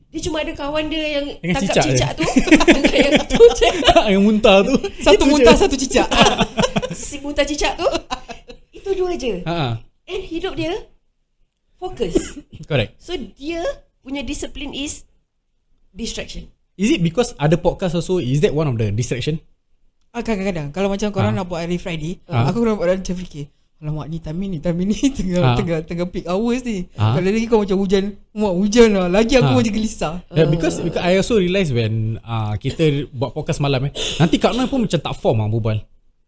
Dia 0.08 0.20
cuma 0.25 0.37
ada 0.40 0.52
kawan 0.54 0.84
dia 0.88 1.04
Yang 1.12 1.26
Dengan 1.38 1.54
tangkap 1.54 1.75
cicak 1.76 1.84
cicak, 1.87 2.10
tu 2.16 2.25
Dengan 2.66 2.92
yang 2.96 3.14
tu 3.30 3.42
yang 4.08 4.22
muntah 4.25 4.56
tu. 4.64 4.75
Satu 5.06 5.25
muntah 5.25 5.54
satu 5.54 5.76
cicak 5.76 6.08
Si 6.90 7.16
muntah 7.20 7.44
cicak 7.44 7.76
tu 7.76 7.88
Itu 8.72 8.96
dua 8.96 9.12
je 9.14 9.44
ah. 9.44 9.76
And 10.04 10.25
hidup 10.25 10.56
dia 10.56 10.72
Fokus 11.76 12.16
Correct. 12.64 12.96
So 12.96 13.12
dia 13.12 13.60
Punya 14.00 14.25
discipline 14.25 14.72
is 14.72 15.04
Distraction 15.92 16.49
Is 16.80 16.88
it 16.88 17.04
because 17.04 17.37
ada 17.37 17.60
podcast 17.60 17.92
also 17.92 18.16
is 18.16 18.40
that 18.40 18.56
one 18.56 18.64
of 18.64 18.80
the 18.80 18.88
distraction? 18.88 19.37
Ah, 20.10 20.25
Kadang-kadang 20.25 20.72
Kalau 20.72 20.88
macam 20.88 21.12
korang 21.12 21.37
Ah. 21.37 21.44
nak 21.44 21.46
buat 21.46 21.60
hari 21.60 21.76
Friday 21.76 22.16
Ah. 22.25 22.49
Aku 22.49 22.64
nak 22.64 22.80
buat 22.80 22.88
macam 22.88 23.16
fikir 23.20 23.52
Alamak 23.80 24.08
ni 24.08 24.18
time 24.18 24.44
ni 24.44 24.58
time 24.60 24.76
ni 24.82 24.96
tengah, 25.16 25.40
Ah. 25.40 25.56
tengah 25.56 25.78
tengah 25.84 26.08
peak 26.08 26.25
hours 26.25 26.64
ni 26.64 26.88
Ah. 26.96 27.14
Kalau 27.14 27.28
lagi 27.28 27.46
kau 27.46 27.60
macam 27.60 27.76
hujan 27.76 28.04
Mak 28.32 28.54
hujan 28.56 28.88
lah 28.90 29.06
Lagi 29.06 29.37
aku 29.37 29.52
Ah. 29.52 29.56
macam 29.60 29.72
gelisah 29.72 30.14
Yeah, 30.32 30.49
because 30.49 30.80
because 30.80 31.04
I 31.04 31.20
also 31.20 31.37
realise 31.37 31.68
when 31.68 32.16
uh, 32.25 32.56
kita 32.56 33.12
buat 33.12 33.32
podcast 33.32 33.60
malam 33.60 33.87
eh, 33.87 33.92
nanti 34.16 34.40
Kak 34.40 34.56
Noi 34.56 34.64
pun 34.66 34.88
macam 34.88 34.99
tak 34.99 35.14
form 35.14 35.44
ah 35.44 35.49
berbual. 35.49 35.78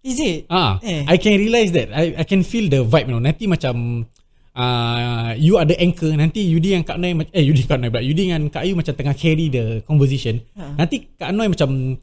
Is 0.02 0.18
it? 0.18 0.50
Ah, 0.50 0.82
Eh. 0.82 1.06
I 1.06 1.14
can 1.16 1.38
realise 1.38 1.70
that. 1.70 1.94
I 1.94 2.18
I 2.18 2.24
can 2.26 2.42
feel 2.42 2.66
the 2.66 2.82
vibe 2.82 3.06
you 3.06 3.14
know. 3.14 3.22
Nanti 3.22 3.46
macam 3.46 4.02
uh, 4.56 5.32
you 5.36 5.56
ada 5.58 5.74
anchor. 5.80 6.12
Nanti 6.12 6.44
Yudi 6.48 6.76
yang 6.76 6.84
Kak 6.84 6.96
Noi 7.00 7.16
eh 7.32 7.44
Yudi 7.44 7.64
Kak 7.64 7.80
Noi 7.80 7.88
pula. 7.92 8.02
Yudi 8.04 8.28
dengan 8.28 8.48
Kak 8.48 8.62
Ayu 8.64 8.76
macam 8.76 8.94
tengah 8.96 9.14
carry 9.16 9.48
the 9.48 9.64
conversation. 9.84 10.40
Ha. 10.56 10.76
nanti 10.76 11.12
Kak 11.16 11.32
Noi 11.32 11.48
macam 11.52 11.96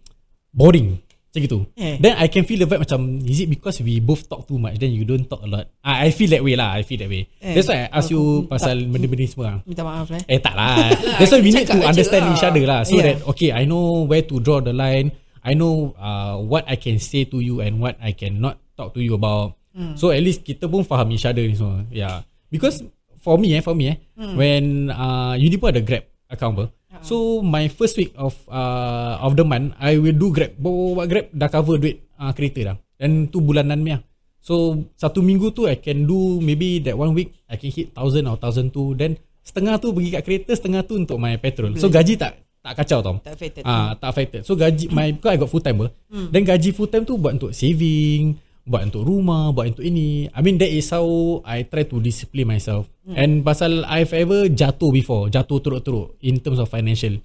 boring. 0.54 0.98
Macam 1.30 1.42
gitu. 1.46 1.60
Eh. 1.78 2.02
then 2.02 2.18
I 2.18 2.26
can 2.26 2.42
feel 2.42 2.58
the 2.58 2.66
vibe 2.66 2.90
macam 2.90 3.22
is 3.22 3.38
it 3.46 3.54
because 3.54 3.78
we 3.86 4.02
both 4.02 4.26
talk 4.26 4.50
too 4.50 4.58
much? 4.58 4.82
Then 4.82 4.98
you 4.98 5.06
don't 5.06 5.30
talk 5.30 5.46
a 5.46 5.50
lot. 5.50 5.70
I, 5.86 6.10
I 6.10 6.10
feel 6.10 6.34
that 6.34 6.42
way 6.42 6.58
lah. 6.58 6.74
I 6.74 6.82
feel 6.82 6.98
that 7.06 7.10
way. 7.10 7.30
Eh. 7.38 7.54
that's 7.54 7.70
why 7.70 7.86
I 7.86 7.94
ask 7.94 8.10
you 8.10 8.50
pasal 8.50 8.82
benda-benda 8.90 9.30
semua. 9.30 9.62
Minta 9.62 9.86
maaf 9.86 10.10
eh. 10.10 10.26
Eh 10.26 10.42
tak 10.42 10.58
lah. 10.58 10.90
That's 11.22 11.30
why 11.30 11.42
we 11.46 11.54
need 11.54 11.70
to 11.70 11.78
understand 11.86 12.26
lah. 12.26 12.34
each 12.34 12.42
other 12.42 12.66
lah. 12.66 12.82
So 12.82 12.98
Yeah. 12.98 13.14
that 13.14 13.30
Okay 13.30 13.54
I 13.54 13.70
know 13.70 14.10
where 14.10 14.26
to 14.26 14.42
draw 14.42 14.58
the 14.58 14.74
line. 14.74 15.14
I 15.40 15.54
know 15.54 15.96
uh, 15.96 16.36
What 16.42 16.68
I 16.68 16.76
can 16.76 17.00
say 17.00 17.24
to 17.24 17.40
you 17.40 17.64
And 17.64 17.80
what 17.80 17.96
I 18.04 18.12
cannot 18.12 18.60
Talk 18.76 18.92
to 18.98 19.00
you 19.00 19.16
about. 19.16 19.56
So 19.96 20.12
at 20.12 20.20
least 20.20 20.44
Kita 20.44 20.68
pun 20.68 20.84
faham 20.84 21.16
each 21.16 21.24
other 21.24 21.40
ni 21.46 21.56
semua. 21.56 21.88
Yeah 21.94 22.28
Because 22.52 22.84
For 23.20 23.36
me 23.38 23.56
eh 23.56 23.62
For 23.62 23.74
me 23.78 23.94
eh 23.94 23.98
When 24.36 24.94
uh, 24.94 25.38
pun 25.38 25.70
ada 25.70 25.82
Grab 25.82 26.04
account 26.30 26.54
apa 26.58 26.66
So 27.06 27.46
my 27.46 27.70
first 27.72 27.96
week 27.96 28.12
of 28.20 28.36
uh, 28.50 29.22
Of 29.24 29.40
the 29.40 29.46
month 29.48 29.78
I 29.80 29.96
will 30.02 30.18
do 30.18 30.34
Grab. 30.34 30.58
Bawa 30.60 31.08
Grab 31.08 31.32
Dah 31.32 31.48
cover 31.48 31.80
duit 31.80 32.04
uh, 32.20 32.34
Kereta 32.36 32.74
dah. 32.74 32.76
Dan 33.00 33.32
tu 33.32 33.40
bulanan 33.40 33.80
ni 33.80 33.96
So 34.40 34.84
satu 34.96 35.20
minggu 35.20 35.52
tu 35.52 35.68
I 35.68 35.80
can 35.80 36.08
do 36.08 36.40
Maybe 36.40 36.80
that 36.84 36.96
one 36.96 37.16
week 37.16 37.36
I 37.48 37.56
can 37.56 37.72
hit 37.72 37.96
thousand 37.96 38.28
or 38.28 38.36
thousand 38.40 38.72
two. 38.76 38.96
Then 38.96 39.20
setengah 39.44 39.80
tu 39.80 39.96
pergi 39.96 40.10
kat 40.16 40.24
kereta 40.28 40.52
Setengah 40.56 40.84
tu 40.84 41.00
untuk 41.00 41.20
my 41.20 41.36
petrol. 41.40 41.76
So 41.80 41.88
gaji 41.92 42.20
tak 42.20 42.40
tak 42.60 42.76
kacau 42.76 43.00
tau. 43.00 43.16
Tak 43.24 43.40
affected. 43.40 43.64
Ah, 43.64 43.96
tak 43.96 44.10
affected. 44.12 44.42
So 44.44 44.54
gaji 44.60 44.92
my 44.92 45.16
because 45.16 45.32
I 45.32 45.38
got 45.40 45.48
full 45.48 45.64
time 45.64 45.80
ber. 45.80 45.90
Then 46.12 46.44
gaji 46.44 46.76
full 46.76 46.92
time 46.92 47.08
tu 47.08 47.16
buat 47.16 47.40
untuk 47.40 47.56
saving, 47.56 48.36
buat 48.70 48.86
untuk 48.86 49.02
rumah, 49.02 49.50
buat 49.50 49.74
untuk 49.74 49.82
ini. 49.82 50.30
I 50.30 50.40
mean 50.40 50.62
that 50.62 50.70
is 50.70 50.94
how 50.94 51.02
I 51.42 51.66
try 51.66 51.90
to 51.90 51.98
discipline 51.98 52.46
myself. 52.48 52.86
And 53.10 53.42
pasal 53.42 53.82
I've 53.84 54.14
ever 54.14 54.46
jatuh 54.46 54.94
before, 54.94 55.34
jatuh 55.34 55.58
teruk-teruk 55.58 56.14
in 56.22 56.38
terms 56.38 56.62
of 56.62 56.70
financial. 56.70 57.18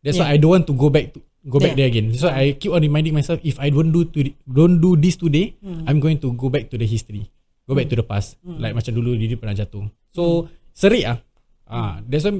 That's 0.00 0.14
why 0.16 0.30
I 0.30 0.38
don't 0.38 0.54
want 0.54 0.66
to 0.70 0.74
go 0.76 0.86
back 0.86 1.10
to 1.10 1.18
go 1.44 1.58
back 1.58 1.74
Yeah. 1.74 1.84
there 1.84 1.90
again. 1.90 2.06
So 2.14 2.30
I 2.30 2.54
keep 2.54 2.70
on 2.70 2.80
reminding 2.80 3.10
myself 3.10 3.42
if 3.42 3.58
I 3.58 3.68
don't 3.68 3.90
do 3.90 4.06
to 4.06 4.22
don't 4.46 4.78
do 4.78 4.94
this 4.94 5.18
today, 5.18 5.58
I'm 5.84 5.98
going 5.98 6.22
to 6.22 6.30
go 6.32 6.46
back 6.46 6.70
to 6.70 6.78
the 6.78 6.86
history. 6.86 7.26
Go 7.66 7.74
back 7.74 7.90
to 7.90 7.98
the 7.98 8.06
past. 8.06 8.38
Like 8.46 8.78
macam 8.78 8.94
dulu 8.94 9.18
Didi 9.18 9.34
pernah 9.34 9.58
jatuh. 9.58 9.90
So 10.14 10.46
serik 10.70 11.02
ah. 11.04 11.18
Ah, 11.66 11.98
that's 12.06 12.22
why 12.22 12.38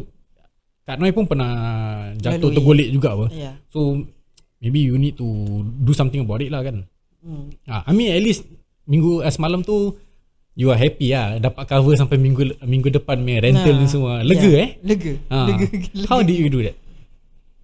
Kak 0.85 1.01
Noi 1.01 1.11
pun 1.11 1.25
pernah 1.25 1.51
jatuh 2.15 2.53
Lalui. 2.53 2.55
tergolek 2.55 2.89
juga 2.93 3.09
apa. 3.17 3.27
Ya 3.33 3.57
So 3.73 4.05
maybe 4.61 4.85
you 4.85 4.95
need 4.95 5.17
to 5.17 5.27
do 5.65 5.91
something 5.91 6.23
about 6.23 6.45
it 6.45 6.53
lah 6.53 6.63
kan. 6.63 6.85
Hmm. 7.25 7.45
Ah, 7.65 7.83
I 7.83 7.93
mean 7.93 8.11
at 8.11 8.21
least 8.21 8.45
minggu 8.85 9.19
uh, 9.19 9.29
semalam 9.29 9.61
tu 9.61 9.97
you 10.55 10.69
are 10.69 10.77
happy 10.77 11.11
lah 11.11 11.41
dapat 11.41 11.65
cover 11.65 11.93
sampai 11.95 12.15
minggu 12.15 12.61
minggu 12.63 12.87
depan 12.89 13.19
punya 13.19 13.43
rental 13.43 13.75
ni 13.75 13.89
semua. 13.89 14.21
Lega 14.21 14.47
Ya. 14.47 14.61
eh? 14.61 14.71
Lega 14.81 15.13
Ah. 15.27 15.49
Lega, 15.49 15.67
lega. 15.67 16.07
How 16.07 16.21
did 16.21 16.37
you 16.37 16.47
do 16.49 16.63
that? 16.63 16.77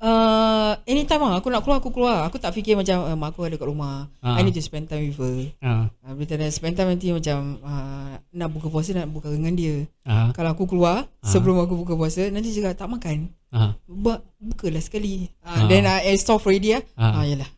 Uh, 0.01 0.81
anytime 0.87 1.21
lah 1.21 1.37
Aku 1.37 1.53
nak 1.53 1.61
keluar 1.61 1.77
Aku 1.77 1.93
keluar 1.93 2.25
Aku 2.25 2.41
tak 2.41 2.57
fikir 2.57 2.73
macam 2.73 3.05
uh, 3.05 3.13
Mak 3.13 3.37
aku 3.37 3.45
ada 3.45 3.55
kat 3.55 3.69
rumah 3.69 4.09
Ah. 4.19 4.41
I 4.41 4.49
need 4.49 4.57
to 4.57 4.65
spend 4.65 4.89
time 4.89 5.05
with 5.05 5.21
her 5.21 5.53
Ah, 5.61 5.93
uh, 6.01 6.17
Bila 6.17 6.41
dah 6.41 6.49
spend 6.49 6.73
time 6.73 6.89
nanti 6.89 7.13
macam 7.13 7.61
uh, 7.61 8.17
Nak 8.33 8.49
buka 8.49 8.73
puasa 8.73 8.97
Nak 8.97 9.13
buka 9.13 9.29
dengan 9.29 9.53
dia 9.53 9.85
ah, 10.03 10.33
Kalau 10.33 10.57
aku 10.57 10.65
keluar 10.67 11.05
Sebelum 11.21 11.61
aku 11.61 11.77
buka 11.77 11.93
puasa 11.95 12.25
Nanti 12.27 12.49
cakap 12.51 12.81
tak 12.81 12.89
makan 12.89 13.29
ah, 13.53 13.77
Ba- 13.85 14.25
Bukalah 14.41 14.81
sekali 14.81 15.29
Ah. 15.39 15.53
uh, 15.55 15.69
Then 15.69 15.85
I, 15.85 16.09
I 16.09 16.17
stop 16.17 16.41
already 16.41 16.73
lah 16.73 16.83
Ah. 16.97 17.21
ah. 17.21 17.25
Yalah 17.27 17.51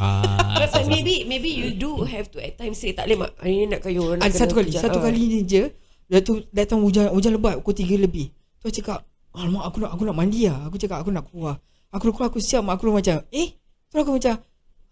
ah. 0.00 0.56
But, 0.56 0.68
but 0.72 0.84
maybe 0.88 1.28
Maybe 1.28 1.52
you 1.52 1.76
do 1.76 2.02
have 2.08 2.32
to 2.32 2.40
At 2.40 2.56
times 2.56 2.80
say 2.80 2.96
Tak 2.96 3.04
boleh 3.06 3.28
mak. 3.28 3.30
Hari 3.36 3.52
ni 3.52 3.64
nak 3.68 3.80
kayu 3.84 4.16
nak 4.16 4.32
satu 4.32 4.56
kali 4.56 4.72
kerja." 4.72 4.80
Satu 4.88 4.98
Ah. 4.98 5.02
kali 5.04 5.20
ni 5.28 5.38
je 5.44 5.68
Dah 6.10 6.20
tu 6.24 6.40
datang 6.50 6.80
hujan 6.80 7.12
Hujan 7.12 7.36
lebat 7.36 7.60
Pukul 7.60 7.76
3 7.84 8.04
lebih. 8.08 8.32
Tu 8.58 8.64
aku 8.64 8.74
cakap 8.80 9.04
Alamak 9.36 9.62
aku 9.68 9.76
nak 9.84 9.90
aku 9.94 10.02
nak 10.08 10.16
mandi 10.16 10.48
lah 10.48 10.66
Aku 10.66 10.76
cakap 10.80 11.04
aku 11.04 11.12
nak 11.12 11.28
keluar. 11.28 11.60
Aku 11.92 12.08
nak 12.08 12.14
keluar 12.16 12.28
aku 12.32 12.40
siap 12.40 12.64
Mak. 12.64 12.74
Aku 12.80 12.90
macam 12.90 13.16
Eh? 13.30 13.48
Tu 13.92 13.94
aku 14.00 14.10
macam 14.16 14.34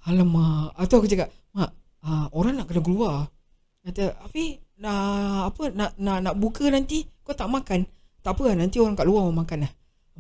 Alamak. 0.06 0.76
Atau 0.76 0.94
aku 1.00 1.08
cakap 1.08 1.32
Mak 1.56 1.70
uh, 2.04 2.26
Orang 2.36 2.60
nak 2.60 2.68
kena 2.68 2.84
keluar. 2.84 3.14
Kata 3.82 4.20
Afi 4.20 4.60
nak 4.78 5.50
apa 5.50 5.74
nak 5.74 5.90
nak 5.98 6.18
nak 6.22 6.34
buka 6.38 6.70
nanti 6.70 7.02
kau 7.26 7.34
tak 7.34 7.50
makan. 7.50 7.82
Tak 8.22 8.36
apa 8.38 8.42
lah, 8.52 8.56
nanti 8.62 8.78
orang 8.78 8.94
kat 8.94 9.06
luar 9.08 9.26
mau 9.26 9.42
makan 9.42 9.66
lah. 9.66 9.72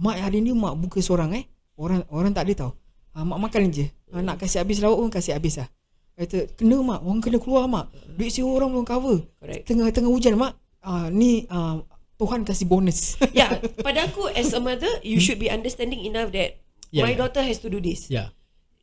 Mak 0.02 0.16
hari 0.18 0.42
ni 0.42 0.50
mak 0.50 0.74
buka 0.78 0.98
seorang 0.98 1.30
eh. 1.36 1.44
Orang 1.78 2.02
orang 2.10 2.34
tak 2.34 2.48
ada 2.48 2.66
tau 2.66 2.72
ha, 3.18 3.26
mak 3.26 3.38
makan 3.50 3.74
je 3.74 3.90
ha, 4.14 4.22
nak 4.22 4.38
kasih 4.38 4.62
habis 4.62 4.78
lauk 4.78 5.02
pun 5.02 5.10
kasih 5.10 5.34
habis 5.34 5.58
lah 5.58 5.66
kata 6.14 6.50
kena 6.54 6.78
mak 6.86 7.02
orang 7.02 7.18
kena 7.18 7.38
keluar 7.42 7.66
mak 7.66 7.90
duit 8.14 8.30
sewa 8.30 8.62
orang 8.62 8.70
belum 8.74 8.86
cover 8.86 9.18
Correct 9.38 9.62
tengah 9.66 9.90
tengah 9.90 10.10
hujan 10.10 10.34
mak 10.38 10.54
ah 10.82 11.10
ni 11.10 11.46
ah, 11.50 11.82
Tuhan 12.18 12.42
kasih 12.42 12.66
bonus 12.66 13.14
Yeah 13.38 13.62
Pada 13.78 14.10
aku 14.10 14.26
As 14.34 14.50
a 14.50 14.58
mother 14.58 14.90
You 15.06 15.22
should 15.22 15.38
be 15.38 15.46
understanding 15.46 16.02
enough 16.02 16.34
that 16.34 16.58
Yeah, 16.90 17.06
My 17.06 17.14
yeah. 17.14 17.22
daughter 17.22 17.46
has 17.46 17.62
to 17.62 17.70
do 17.70 17.78
this 17.78 18.10
Yeah. 18.10 18.34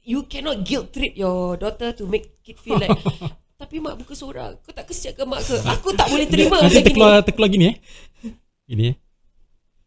You 0.08 0.24
cannot 0.24 0.64
guilt 0.64 0.96
trip 0.96 1.20
your 1.20 1.60
daughter 1.60 1.92
To 2.00 2.08
make 2.08 2.32
it 2.48 2.56
feel 2.64 2.80
like 2.80 2.96
Tapi 3.60 3.84
mak 3.84 4.00
buka 4.00 4.16
seorang 4.16 4.56
Kau 4.64 4.72
tak 4.72 4.88
kesian 4.88 5.20
ke 5.20 5.28
mak 5.28 5.44
ke 5.44 5.60
Aku 5.68 5.92
tak 6.00 6.08
boleh 6.08 6.32
terima 6.32 6.64
Nanti 6.64 6.64
macam 6.64 6.80
gini 6.80 6.88
terkeluar, 6.88 7.14
terkeluar 7.28 7.50
gini 7.52 7.66
eh. 7.68 7.76
Gini 8.64 8.84
eh. 8.92 8.96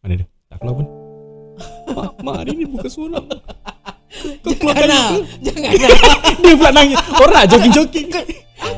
Mana 0.05 0.13
dia? 0.15 0.27
Tak 0.47 0.57
keluar 0.63 0.75
pun. 0.79 0.87
mak, 1.97 2.11
mak 2.23 2.35
hari 2.39 2.51
ni 2.55 2.65
buka 2.69 2.87
seorang. 2.87 3.25
Kau 4.39 4.53
keluarkan 4.55 4.87
Jangan 5.39 5.71
lah 5.83 6.15
Dia 6.39 6.53
pula 6.55 6.71
nangis. 6.71 6.97
Orang 7.13 7.33
nak 7.33 7.45
jogging-jogging 7.47 8.07
kan. 8.07 8.25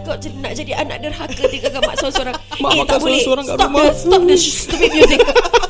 Kau 0.02 0.14
nak 0.14 0.54
jadi 0.54 0.72
anak 0.78 0.98
derhaka 1.00 1.44
Tinggalkan 1.46 1.82
mak 1.82 1.96
seorang-seorang 1.98 2.36
Mak 2.58 2.70
Eh 2.72 2.78
makan 2.82 2.98
seorang-seorang 2.98 3.46
kat 3.46 3.56
Stop 3.56 3.70
rumah. 3.70 3.82
the, 3.82 3.94
stop 3.94 4.22
the 4.24 4.36
stupid 4.38 4.90
music 4.92 5.20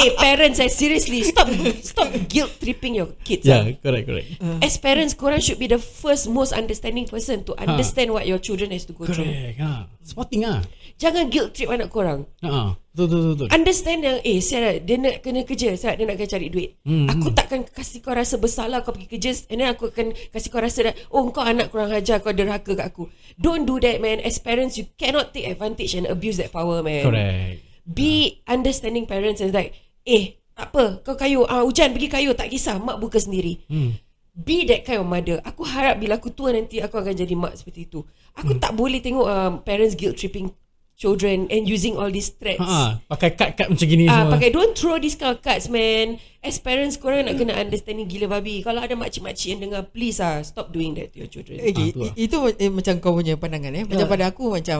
eh 0.00 0.10
parents 0.16 0.58
eh 0.58 0.72
seriously 0.72 1.20
stop 1.22 1.48
stop 1.84 2.08
guilt 2.26 2.56
tripping 2.56 2.96
your 2.96 3.12
kids. 3.20 3.44
Yeah, 3.44 3.68
ah. 3.68 3.76
correct, 3.80 4.06
correct. 4.08 4.28
As 4.64 4.80
parents, 4.80 5.12
korang 5.12 5.44
should 5.44 5.60
be 5.60 5.68
the 5.68 5.80
first 5.80 6.28
most 6.28 6.56
understanding 6.56 7.04
person 7.04 7.44
to 7.44 7.52
understand 7.60 8.12
what 8.16 8.24
your 8.24 8.40
children 8.40 8.72
has 8.72 8.88
to 8.88 8.96
go 8.96 9.04
through. 9.04 9.28
Correct. 9.28 9.60
Ha. 9.60 9.86
Spotting 10.00 10.48
ah. 10.48 10.64
Jangan 11.00 11.32
guilt 11.32 11.56
trip 11.56 11.72
anak 11.72 11.88
korang. 11.88 12.28
Ha. 12.44 12.76
Betul 12.90 13.06
betul 13.06 13.20
betul. 13.22 13.46
betul. 13.46 13.48
Understand 13.54 14.00
yang 14.02 14.18
Eh 14.26 14.42
sial 14.42 14.82
Dia 14.82 14.96
nak 14.98 15.22
kena 15.22 15.46
kerja 15.46 15.78
Sial 15.78 15.94
dia 15.94 16.10
nak 16.10 16.18
kena 16.18 16.26
cari 16.26 16.50
duit 16.50 16.74
Hmm, 16.82 17.06
Aku 17.06 17.30
takkan 17.30 17.62
kasih 17.62 18.02
kau 18.02 18.10
rasa 18.10 18.34
bersalah 18.34 18.82
Kau 18.82 18.90
pergi 18.90 19.06
kerja 19.06 19.30
And 19.46 19.62
then 19.62 19.70
aku 19.70 19.94
akan 19.94 20.10
Kasih 20.34 20.50
kau 20.50 20.58
rasa 20.58 20.90
that, 20.90 20.98
Oh 21.14 21.22
kau 21.30 21.38
anak 21.38 21.70
kurang 21.70 21.94
ajar 21.94 22.18
Kau 22.18 22.34
derhaka 22.34 22.74
kat 22.74 22.90
aku 22.90 23.06
Don't 23.38 23.62
do 23.62 23.78
that 23.78 24.02
man 24.02 24.18
As 24.18 24.42
parents 24.42 24.74
You 24.74 24.90
cannot 24.98 25.30
take 25.30 25.46
advantage 25.46 25.94
And 25.94 26.10
abuse 26.10 26.42
that 26.42 26.50
power 26.50 26.82
man 26.82 27.06
Correct. 27.06 27.62
Be 27.86 28.42
understanding 28.50 29.06
parents 29.06 29.38
And 29.38 29.54
like 29.54 29.89
Eh 30.02 30.24
tak 30.50 30.70
apa 30.70 30.84
Kau 31.00 31.14
kayu 31.14 31.44
ah, 31.44 31.60
Hujan 31.60 31.90
pergi 31.90 32.08
kayu 32.08 32.30
Tak 32.32 32.48
kisah 32.48 32.76
Mak 32.76 32.98
buka 32.98 33.16
sendiri 33.16 33.60
Hmm. 33.66 33.96
Be 34.30 34.62
that 34.64 34.82
kind 34.82 34.98
of 34.98 35.06
mother 35.06 35.40
Aku 35.42 35.62
harap 35.62 35.96
bila 35.96 36.16
aku 36.16 36.30
tua 36.30 36.50
nanti 36.50 36.78
Aku 36.78 36.94
akan 36.94 37.12
jadi 37.12 37.34
mak 37.34 37.54
seperti 37.54 37.84
itu 37.84 38.00
Aku 38.34 38.56
tak 38.56 38.72
boleh 38.72 38.98
tengok 38.98 39.24
um, 39.24 39.52
Parents 39.60 39.92
guilt 39.92 40.14
tripping 40.14 40.54
Children 40.94 41.48
And 41.48 41.64
using 41.64 41.96
all 41.96 42.08
these 42.08 42.28
threats 42.30 42.60
Ha. 42.60 43.00
Pakai 43.02 43.32
kad-kad 43.32 43.66
macam 43.66 43.86
gini 43.86 44.04
Ah, 44.04 44.22
semua. 44.22 44.36
pakai 44.36 44.48
don't 44.50 44.72
throw 44.72 44.96
this 44.96 45.16
kind 45.16 45.32
of 45.32 45.40
cards 45.40 45.66
man. 45.66 46.20
As 46.38 46.56
parents 46.56 46.94
korang 46.94 47.24
nak 47.24 47.36
kena 47.36 47.56
understanding 47.56 48.04
gila 48.04 48.28
babi. 48.30 48.60
Kalau 48.60 48.78
ada 48.78 48.92
makcik-makcik 48.92 49.48
yang 49.50 49.60
dengar 49.62 49.82
please 49.86 50.20
ah 50.20 50.40
stop 50.40 50.68
doing 50.68 50.92
that 50.94 51.08
to 51.10 51.20
your 51.20 51.28
children. 51.28 51.56
Okay, 51.58 51.72
Ah, 51.72 51.88
tu 51.90 52.00
lah. 52.02 52.12
itu 52.14 52.36
eh, 52.54 52.68
macam 52.68 52.94
kau 52.98 53.12
punya 53.14 53.34
pandangan 53.34 53.72
eh. 53.72 53.84
Macam 53.84 54.04
Ah. 54.04 54.12
pada 54.12 54.24
aku 54.28 54.52
macam 54.52 54.78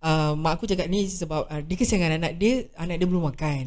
uh, 0.00 0.32
mak 0.34 0.52
aku 0.54 0.66
cakap 0.66 0.86
ni 0.86 1.06
sebab 1.06 1.46
uh, 1.46 1.60
dia 1.62 1.76
kesian 1.76 1.98
dengan 1.98 2.18
anak 2.18 2.34
dia, 2.34 2.66
anak 2.74 2.98
dia 2.98 3.06
belum 3.06 3.24
makan. 3.24 3.64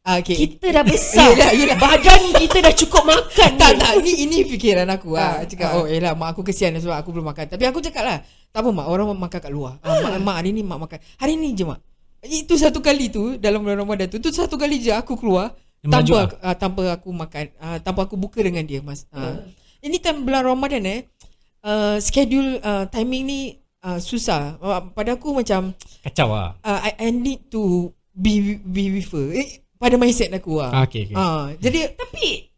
Uh, 0.00 0.16
okay. 0.24 0.36
Kita 0.48 0.72
dah 0.72 0.84
besar. 0.92 1.36
Yelah, 1.36 1.50
yelah. 1.52 1.76
Badan 1.76 2.32
kita 2.32 2.58
dah 2.64 2.72
cukup 2.72 3.04
makan. 3.04 3.50
tak 3.60 3.70
ni. 3.76 3.80
tak 3.84 3.92
ni 4.00 4.12
ini 4.24 4.38
fikiran 4.48 4.88
aku 4.88 5.12
Ah, 5.12 5.44
ah. 5.44 5.44
Cakap 5.44 5.68
ah. 5.68 5.76
oh 5.76 5.84
elah 5.84 6.16
mak 6.16 6.32
aku 6.32 6.40
kesian 6.48 6.72
sebab 6.80 6.96
aku 6.96 7.12
belum 7.12 7.28
makan. 7.28 7.52
Tapi 7.52 7.64
aku 7.68 7.84
cakap 7.84 8.02
lah, 8.08 8.18
tak 8.48 8.60
apa 8.64 8.68
mak 8.72 8.86
orang 8.88 9.12
makan 9.12 9.38
kat 9.44 9.52
luar. 9.52 9.76
Ah. 9.84 10.00
Mak, 10.00 10.24
mak 10.24 10.36
hari 10.40 10.56
ni 10.56 10.64
mak 10.64 10.80
makan. 10.80 10.98
Hari 11.20 11.36
ni 11.36 11.52
je 11.52 11.68
mak. 11.68 11.84
Itu 12.24 12.56
satu 12.56 12.80
kali 12.80 13.12
tu 13.12 13.36
dalam 13.36 13.60
bulan 13.60 13.84
Ramadan 13.84 14.08
tu. 14.08 14.16
Itu 14.16 14.32
satu 14.32 14.56
kali 14.56 14.80
je 14.80 14.92
aku 14.92 15.20
keluar 15.20 15.52
Dia 15.80 16.00
tanpa 16.00 16.28
uh, 16.36 16.56
tanpa 16.56 16.82
aku 16.96 17.08
makan 17.12 17.44
uh, 17.60 17.78
tanpa 17.80 18.00
aku 18.08 18.16
buka 18.16 18.40
dengan 18.40 18.64
dia 18.64 18.80
mas. 18.80 19.04
Uh. 19.12 19.44
Ini 19.84 20.00
time 20.00 20.24
bulan 20.24 20.44
Ramadan 20.48 20.84
eh. 20.84 21.00
Uh, 21.60 22.00
schedule 22.00 22.56
uh, 22.64 22.88
timing 22.88 23.24
ni 23.28 23.40
uh, 23.84 24.00
susah. 24.00 24.56
Uh, 24.60 24.80
pada 24.96 25.16
aku 25.16 25.36
macam 25.36 25.76
Kacau 26.04 26.32
ah. 26.32 26.56
uh, 26.64 26.80
I, 26.88 26.96
I 26.96 27.08
need 27.12 27.52
to 27.52 27.92
be 28.16 28.60
be 28.60 28.92
with 28.96 29.12
her. 29.12 29.28
Eh, 29.36 29.60
pada 29.80 29.96
mindset 29.96 30.28
aku 30.30 30.60
Ah, 30.60 30.70
ah. 30.70 30.84
okay, 30.84 31.08
okay. 31.08 31.16
Ah, 31.16 31.56
jadi 31.56 31.96
Tapi 31.96 32.52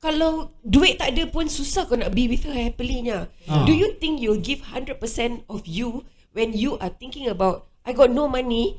kalau 0.00 0.52
duit 0.60 1.00
tak 1.00 1.16
ada 1.16 1.24
pun 1.28 1.48
susah 1.48 1.88
kau 1.88 1.96
nak 1.96 2.12
be 2.12 2.28
with 2.28 2.44
her 2.44 2.52
happily-nya. 2.52 3.32
Ah. 3.48 3.64
Do 3.64 3.72
you 3.72 3.96
think 3.96 4.20
you'll 4.20 4.40
give 4.40 4.60
100% 4.60 5.00
of 5.48 5.64
you 5.64 6.04
when 6.36 6.52
you 6.52 6.76
are 6.76 6.92
thinking 6.92 7.32
about 7.32 7.72
I 7.88 7.96
got 7.96 8.12
no 8.12 8.28
money 8.28 8.76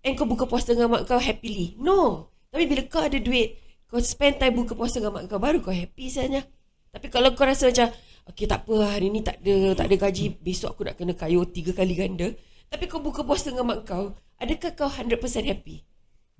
and 0.00 0.16
kau 0.16 0.24
buka 0.24 0.48
puasa 0.48 0.72
dengan 0.72 0.96
mak 0.96 1.04
kau 1.04 1.20
happily? 1.20 1.76
No. 1.76 2.32
Tapi 2.48 2.64
bila 2.64 2.80
kau 2.88 3.04
ada 3.04 3.20
duit, 3.20 3.60
kau 3.92 4.00
spend 4.00 4.40
time 4.40 4.56
buka 4.56 4.72
puasa 4.72 4.96
dengan 4.96 5.20
mak 5.20 5.28
kau 5.28 5.36
baru 5.36 5.60
kau 5.60 5.72
happy 5.72 6.08
sebenarnya. 6.08 6.48
Tapi 6.88 7.06
kalau 7.12 7.36
kau 7.36 7.44
rasa 7.44 7.68
macam 7.68 7.92
Okay 8.28 8.44
tak 8.44 8.68
apa 8.68 8.84
hari 8.84 9.08
ni 9.08 9.24
tak 9.24 9.40
ada 9.40 9.72
tak 9.72 9.88
ada 9.88 9.96
gaji 10.04 10.36
besok 10.36 10.76
aku 10.76 10.84
nak 10.84 11.00
kena 11.00 11.16
kayu 11.16 11.48
tiga 11.48 11.72
kali 11.72 11.96
ganda. 11.96 12.28
Tapi 12.68 12.84
kau 12.84 13.00
buka 13.00 13.24
puasa 13.24 13.48
dengan 13.48 13.72
mak 13.72 13.88
kau, 13.88 14.12
adakah 14.36 14.76
kau 14.76 14.88
100% 14.92 15.16
happy? 15.48 15.80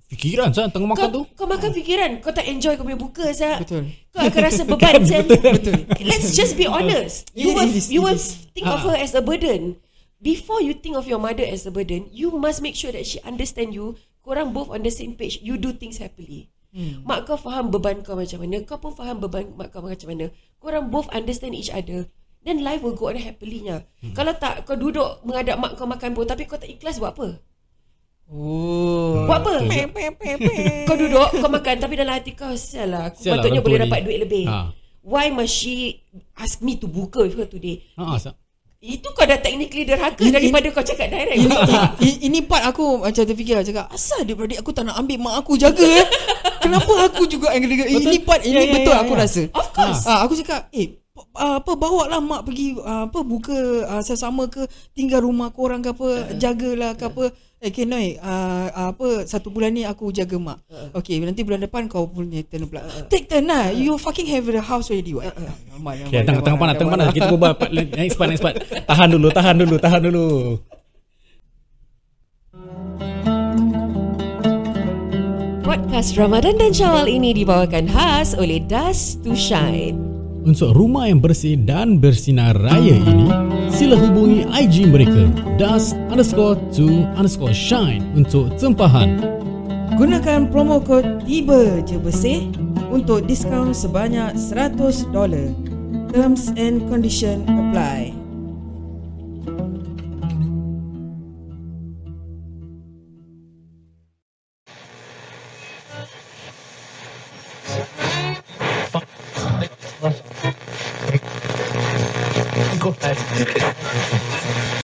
Fikiran 0.09 0.49
sah 0.49 0.65
tengah 0.65 0.89
makan 0.89 1.07
tu. 1.07 1.21
kau, 1.29 1.37
kau 1.37 1.47
makan 1.47 1.69
fikiran 1.69 2.17
Kau 2.17 2.33
tak 2.33 2.43
enjoy 2.43 2.73
kau 2.73 2.81
punya 2.81 2.97
buka 2.97 3.29
Zah. 3.29 3.61
Betul. 3.61 3.93
Kau 4.09 4.25
akan 4.25 4.41
rasa 4.41 4.61
beban 4.69 4.81
Kan, 4.97 5.01
Zah. 5.05 5.21
betul. 5.21 5.85
Let's 6.01 6.33
just 6.33 6.57
be 6.57 6.65
honest 6.65 7.29
You 7.31 7.53
It 7.53 7.55
will, 7.55 7.69
you 7.87 8.01
will 8.01 8.17
think 8.49 8.65
of 8.65 8.81
Ah. 8.81 8.89
her 8.89 8.97
as 8.97 9.13
a 9.13 9.21
burden 9.21 9.77
Before 10.17 10.59
you 10.59 10.73
think 10.73 10.97
of 10.97 11.05
your 11.05 11.17
mother 11.17 11.45
as 11.45 11.63
a 11.63 11.71
burden 11.71 12.09
You 12.09 12.33
must 12.33 12.59
make 12.59 12.73
sure 12.73 12.89
that 12.89 13.05
she 13.05 13.21
understand 13.21 13.71
you 13.71 13.95
Korang 14.19 14.49
both 14.49 14.67
on 14.67 14.81
the 14.81 14.89
same 14.89 15.13
page 15.13 15.39
You 15.39 15.55
do 15.55 15.71
things 15.71 15.97
happily 15.97 16.49
Hmm. 16.69 17.01
Mak 17.01 17.25
kau 17.25 17.33
faham 17.33 17.73
beban 17.73 18.05
kau 18.05 18.13
macam 18.13 18.45
mana 18.45 18.61
Kau 18.61 18.77
pun 18.77 18.93
faham 18.93 19.17
beban 19.17 19.57
mak 19.57 19.69
kau 19.69 19.81
macam 19.81 20.05
mana 20.05 20.29
Korang 20.57 20.89
both 20.89 21.09
understand 21.09 21.53
each 21.53 21.69
other 21.69 22.05
Then 22.39 22.61
life 22.61 22.79
will 22.79 22.93
go 22.93 23.09
on 23.09 23.17
happily 23.17 23.65
nya. 23.65 23.89
Hmm. 24.01 24.13
Kalau 24.13 24.33
tak 24.33 24.63
kau 24.63 24.77
duduk 24.77 25.17
mengadap 25.21 25.57
mak 25.57 25.73
kau 25.73 25.89
makan 25.89 26.13
pun 26.13 26.25
Tapi 26.25 26.45
kau 26.45 26.57
tak 26.57 26.69
ikhlas 26.69 26.97
buat 26.97 27.17
apa? 27.17 27.41
Oh. 28.29 29.25
Buat 29.25 29.41
apa? 29.41 29.49
betul. 29.57 29.67
Pe, 29.67 29.79
pe, 29.89 30.03
pe, 30.13 30.29
pe. 30.37 30.53
Kau 30.85 30.93
duduk 30.93 31.29
Kau 31.33 31.49
makan 31.49 31.75
Tapi 31.75 31.93
dalam 31.93 32.13
hati 32.13 32.31
kau 32.31 32.53
Sial 32.53 32.85
lah 32.87 33.09
Aku 33.09 33.17
Sial 33.19 33.33
lah, 33.33 33.41
patutnya 33.41 33.57
orang 33.57 33.65
boleh 33.65 33.73
tua 33.73 33.81
ni. 33.81 33.89
dapat 33.89 33.99
duit 34.05 34.19
lebih 34.21 34.43
Ha. 34.45 34.57
Why 35.01 35.25
must 35.29 35.49
she 35.51 35.97
Ask 36.35 36.61
me 36.61 36.77
to 36.77 36.85
buka 36.85 37.23
with 37.23 37.33
her 37.33 37.47
today 37.47 37.81
Ha, 37.95 38.21
sah. 38.21 38.37
Itu 38.77 39.11
kau 39.11 39.25
dah 39.25 39.35
technically 39.35 39.81
derhaka 39.83 40.21
Ini- 40.21 40.29
Daripada 40.31 40.67
kau 40.69 40.85
cakap 40.85 41.09
direct 41.09 41.35
ini, 41.35 41.49
ini, 41.99 42.11
ini 42.23 42.39
part 42.41 42.63
aku 42.63 43.01
macam 43.01 43.23
terfikir 43.23 43.57
cakap 43.61 43.89
asal 43.89 44.21
dia 44.21 44.31
beradik 44.31 44.61
aku 44.61 44.71
tak 44.71 44.85
nak 44.85 44.95
ambil 44.95 45.17
mak 45.19 45.35
aku 45.39 45.57
jaga 45.57 45.81
eh? 45.81 46.05
Kenapa 46.63 46.91
aku 47.01 47.25
juga 47.25 47.49
yang 47.49 47.65
kena 47.65 47.89
Ini 47.89 48.17
part 48.21 48.41
ini 48.41 48.53
Ya, 48.53 48.61
ya, 48.61 48.71
betul 48.71 48.93
ya, 48.93 48.99
aku 49.01 49.13
ya. 49.13 49.19
rasa. 49.19 49.41
Of 49.49 49.67
course 49.73 50.03
Ah, 50.05 50.21
aku 50.21 50.37
cakap 50.37 50.69
eh 50.69 50.95
ah, 51.33 51.59
apa 51.59 51.71
bawa 51.73 52.07
lah 52.07 52.21
mak 52.21 52.45
pergi 52.45 52.77
ah, 52.79 53.09
apa 53.09 53.19
buka 53.19 53.57
ah, 53.89 54.01
sama 54.05 54.45
ke 54.45 54.63
tinggal 54.93 55.19
rumah 55.19 55.49
korang 55.49 55.81
ke 55.81 55.89
apa 55.89 56.07
jagalah 56.35 56.93
ke 56.93 57.03
apa 57.05 57.33
eh 57.59 57.75
Kenoi 57.75 58.15
ah, 58.23 58.71
ah, 58.71 58.87
apa 58.95 59.27
satu 59.27 59.51
bulan 59.51 59.75
ni 59.75 59.83
aku 59.83 60.15
jaga 60.15 60.39
mak. 60.39 60.63
Okey 60.95 61.19
nanti 61.19 61.43
bulan 61.43 61.59
depan 61.59 61.91
kau 61.91 62.07
punya 62.07 62.39
turn 62.47 62.63
pula. 62.71 62.87
Take 63.11 63.27
turn 63.27 63.51
lah. 63.51 63.75
You 63.75 63.99
fucking 63.99 64.31
have 64.31 64.47
the 64.47 64.63
house 64.63 64.87
already 64.87 65.11
what? 65.11 65.35
Aman, 65.75 66.07
Okay, 66.07 66.23
aman, 66.23 66.27
tengah, 66.27 66.41
tengah 66.43 66.55
aman, 66.55 66.67
panas, 66.71 66.75
tengah 66.79 66.93
panas. 66.95 67.07
Kita 67.11 67.25
berbual 67.27 67.53
part, 67.59 67.71
next 67.75 68.15
part, 68.15 68.29
next 68.31 68.43
part. 68.43 68.55
Tahan 68.63 69.07
dulu, 69.11 69.27
tahan 69.31 69.55
dulu, 69.59 69.75
tahan 69.75 70.01
dulu. 70.07 70.27
Podcast 75.67 76.15
Ramadan 76.15 76.55
dan 76.57 76.71
Syawal 76.71 77.11
ini 77.11 77.35
dibawakan 77.35 77.91
khas 77.91 78.33
oleh 78.39 78.63
Dust 78.63 79.21
to 79.21 79.35
Shine 79.37 80.08
Untuk 80.39 80.71
rumah 80.71 81.11
yang 81.11 81.19
bersih 81.19 81.59
dan 81.59 81.99
bersinar 81.99 82.55
raya 82.55 82.95
ini, 82.95 83.27
sila 83.67 83.99
hubungi 83.99 84.47
IG 84.47 84.87
mereka 84.87 85.27
dust 85.59 85.99
underscore 86.07 86.55
to 86.71 87.03
underscore 87.19 87.51
shine 87.51 88.07
untuk 88.15 88.55
tempahan. 88.55 89.19
Gunakan 89.99 90.47
promo 90.47 90.79
kod 90.79 91.27
tiba 91.27 91.83
je 91.83 91.99
bersih 91.99 92.47
untuk 92.87 93.27
diskaun 93.27 93.75
sebanyak 93.75 94.31
$100. 94.39 95.11
Terms 96.15 96.55
and 96.55 96.87
condition 96.87 97.43
apply. 97.43 97.98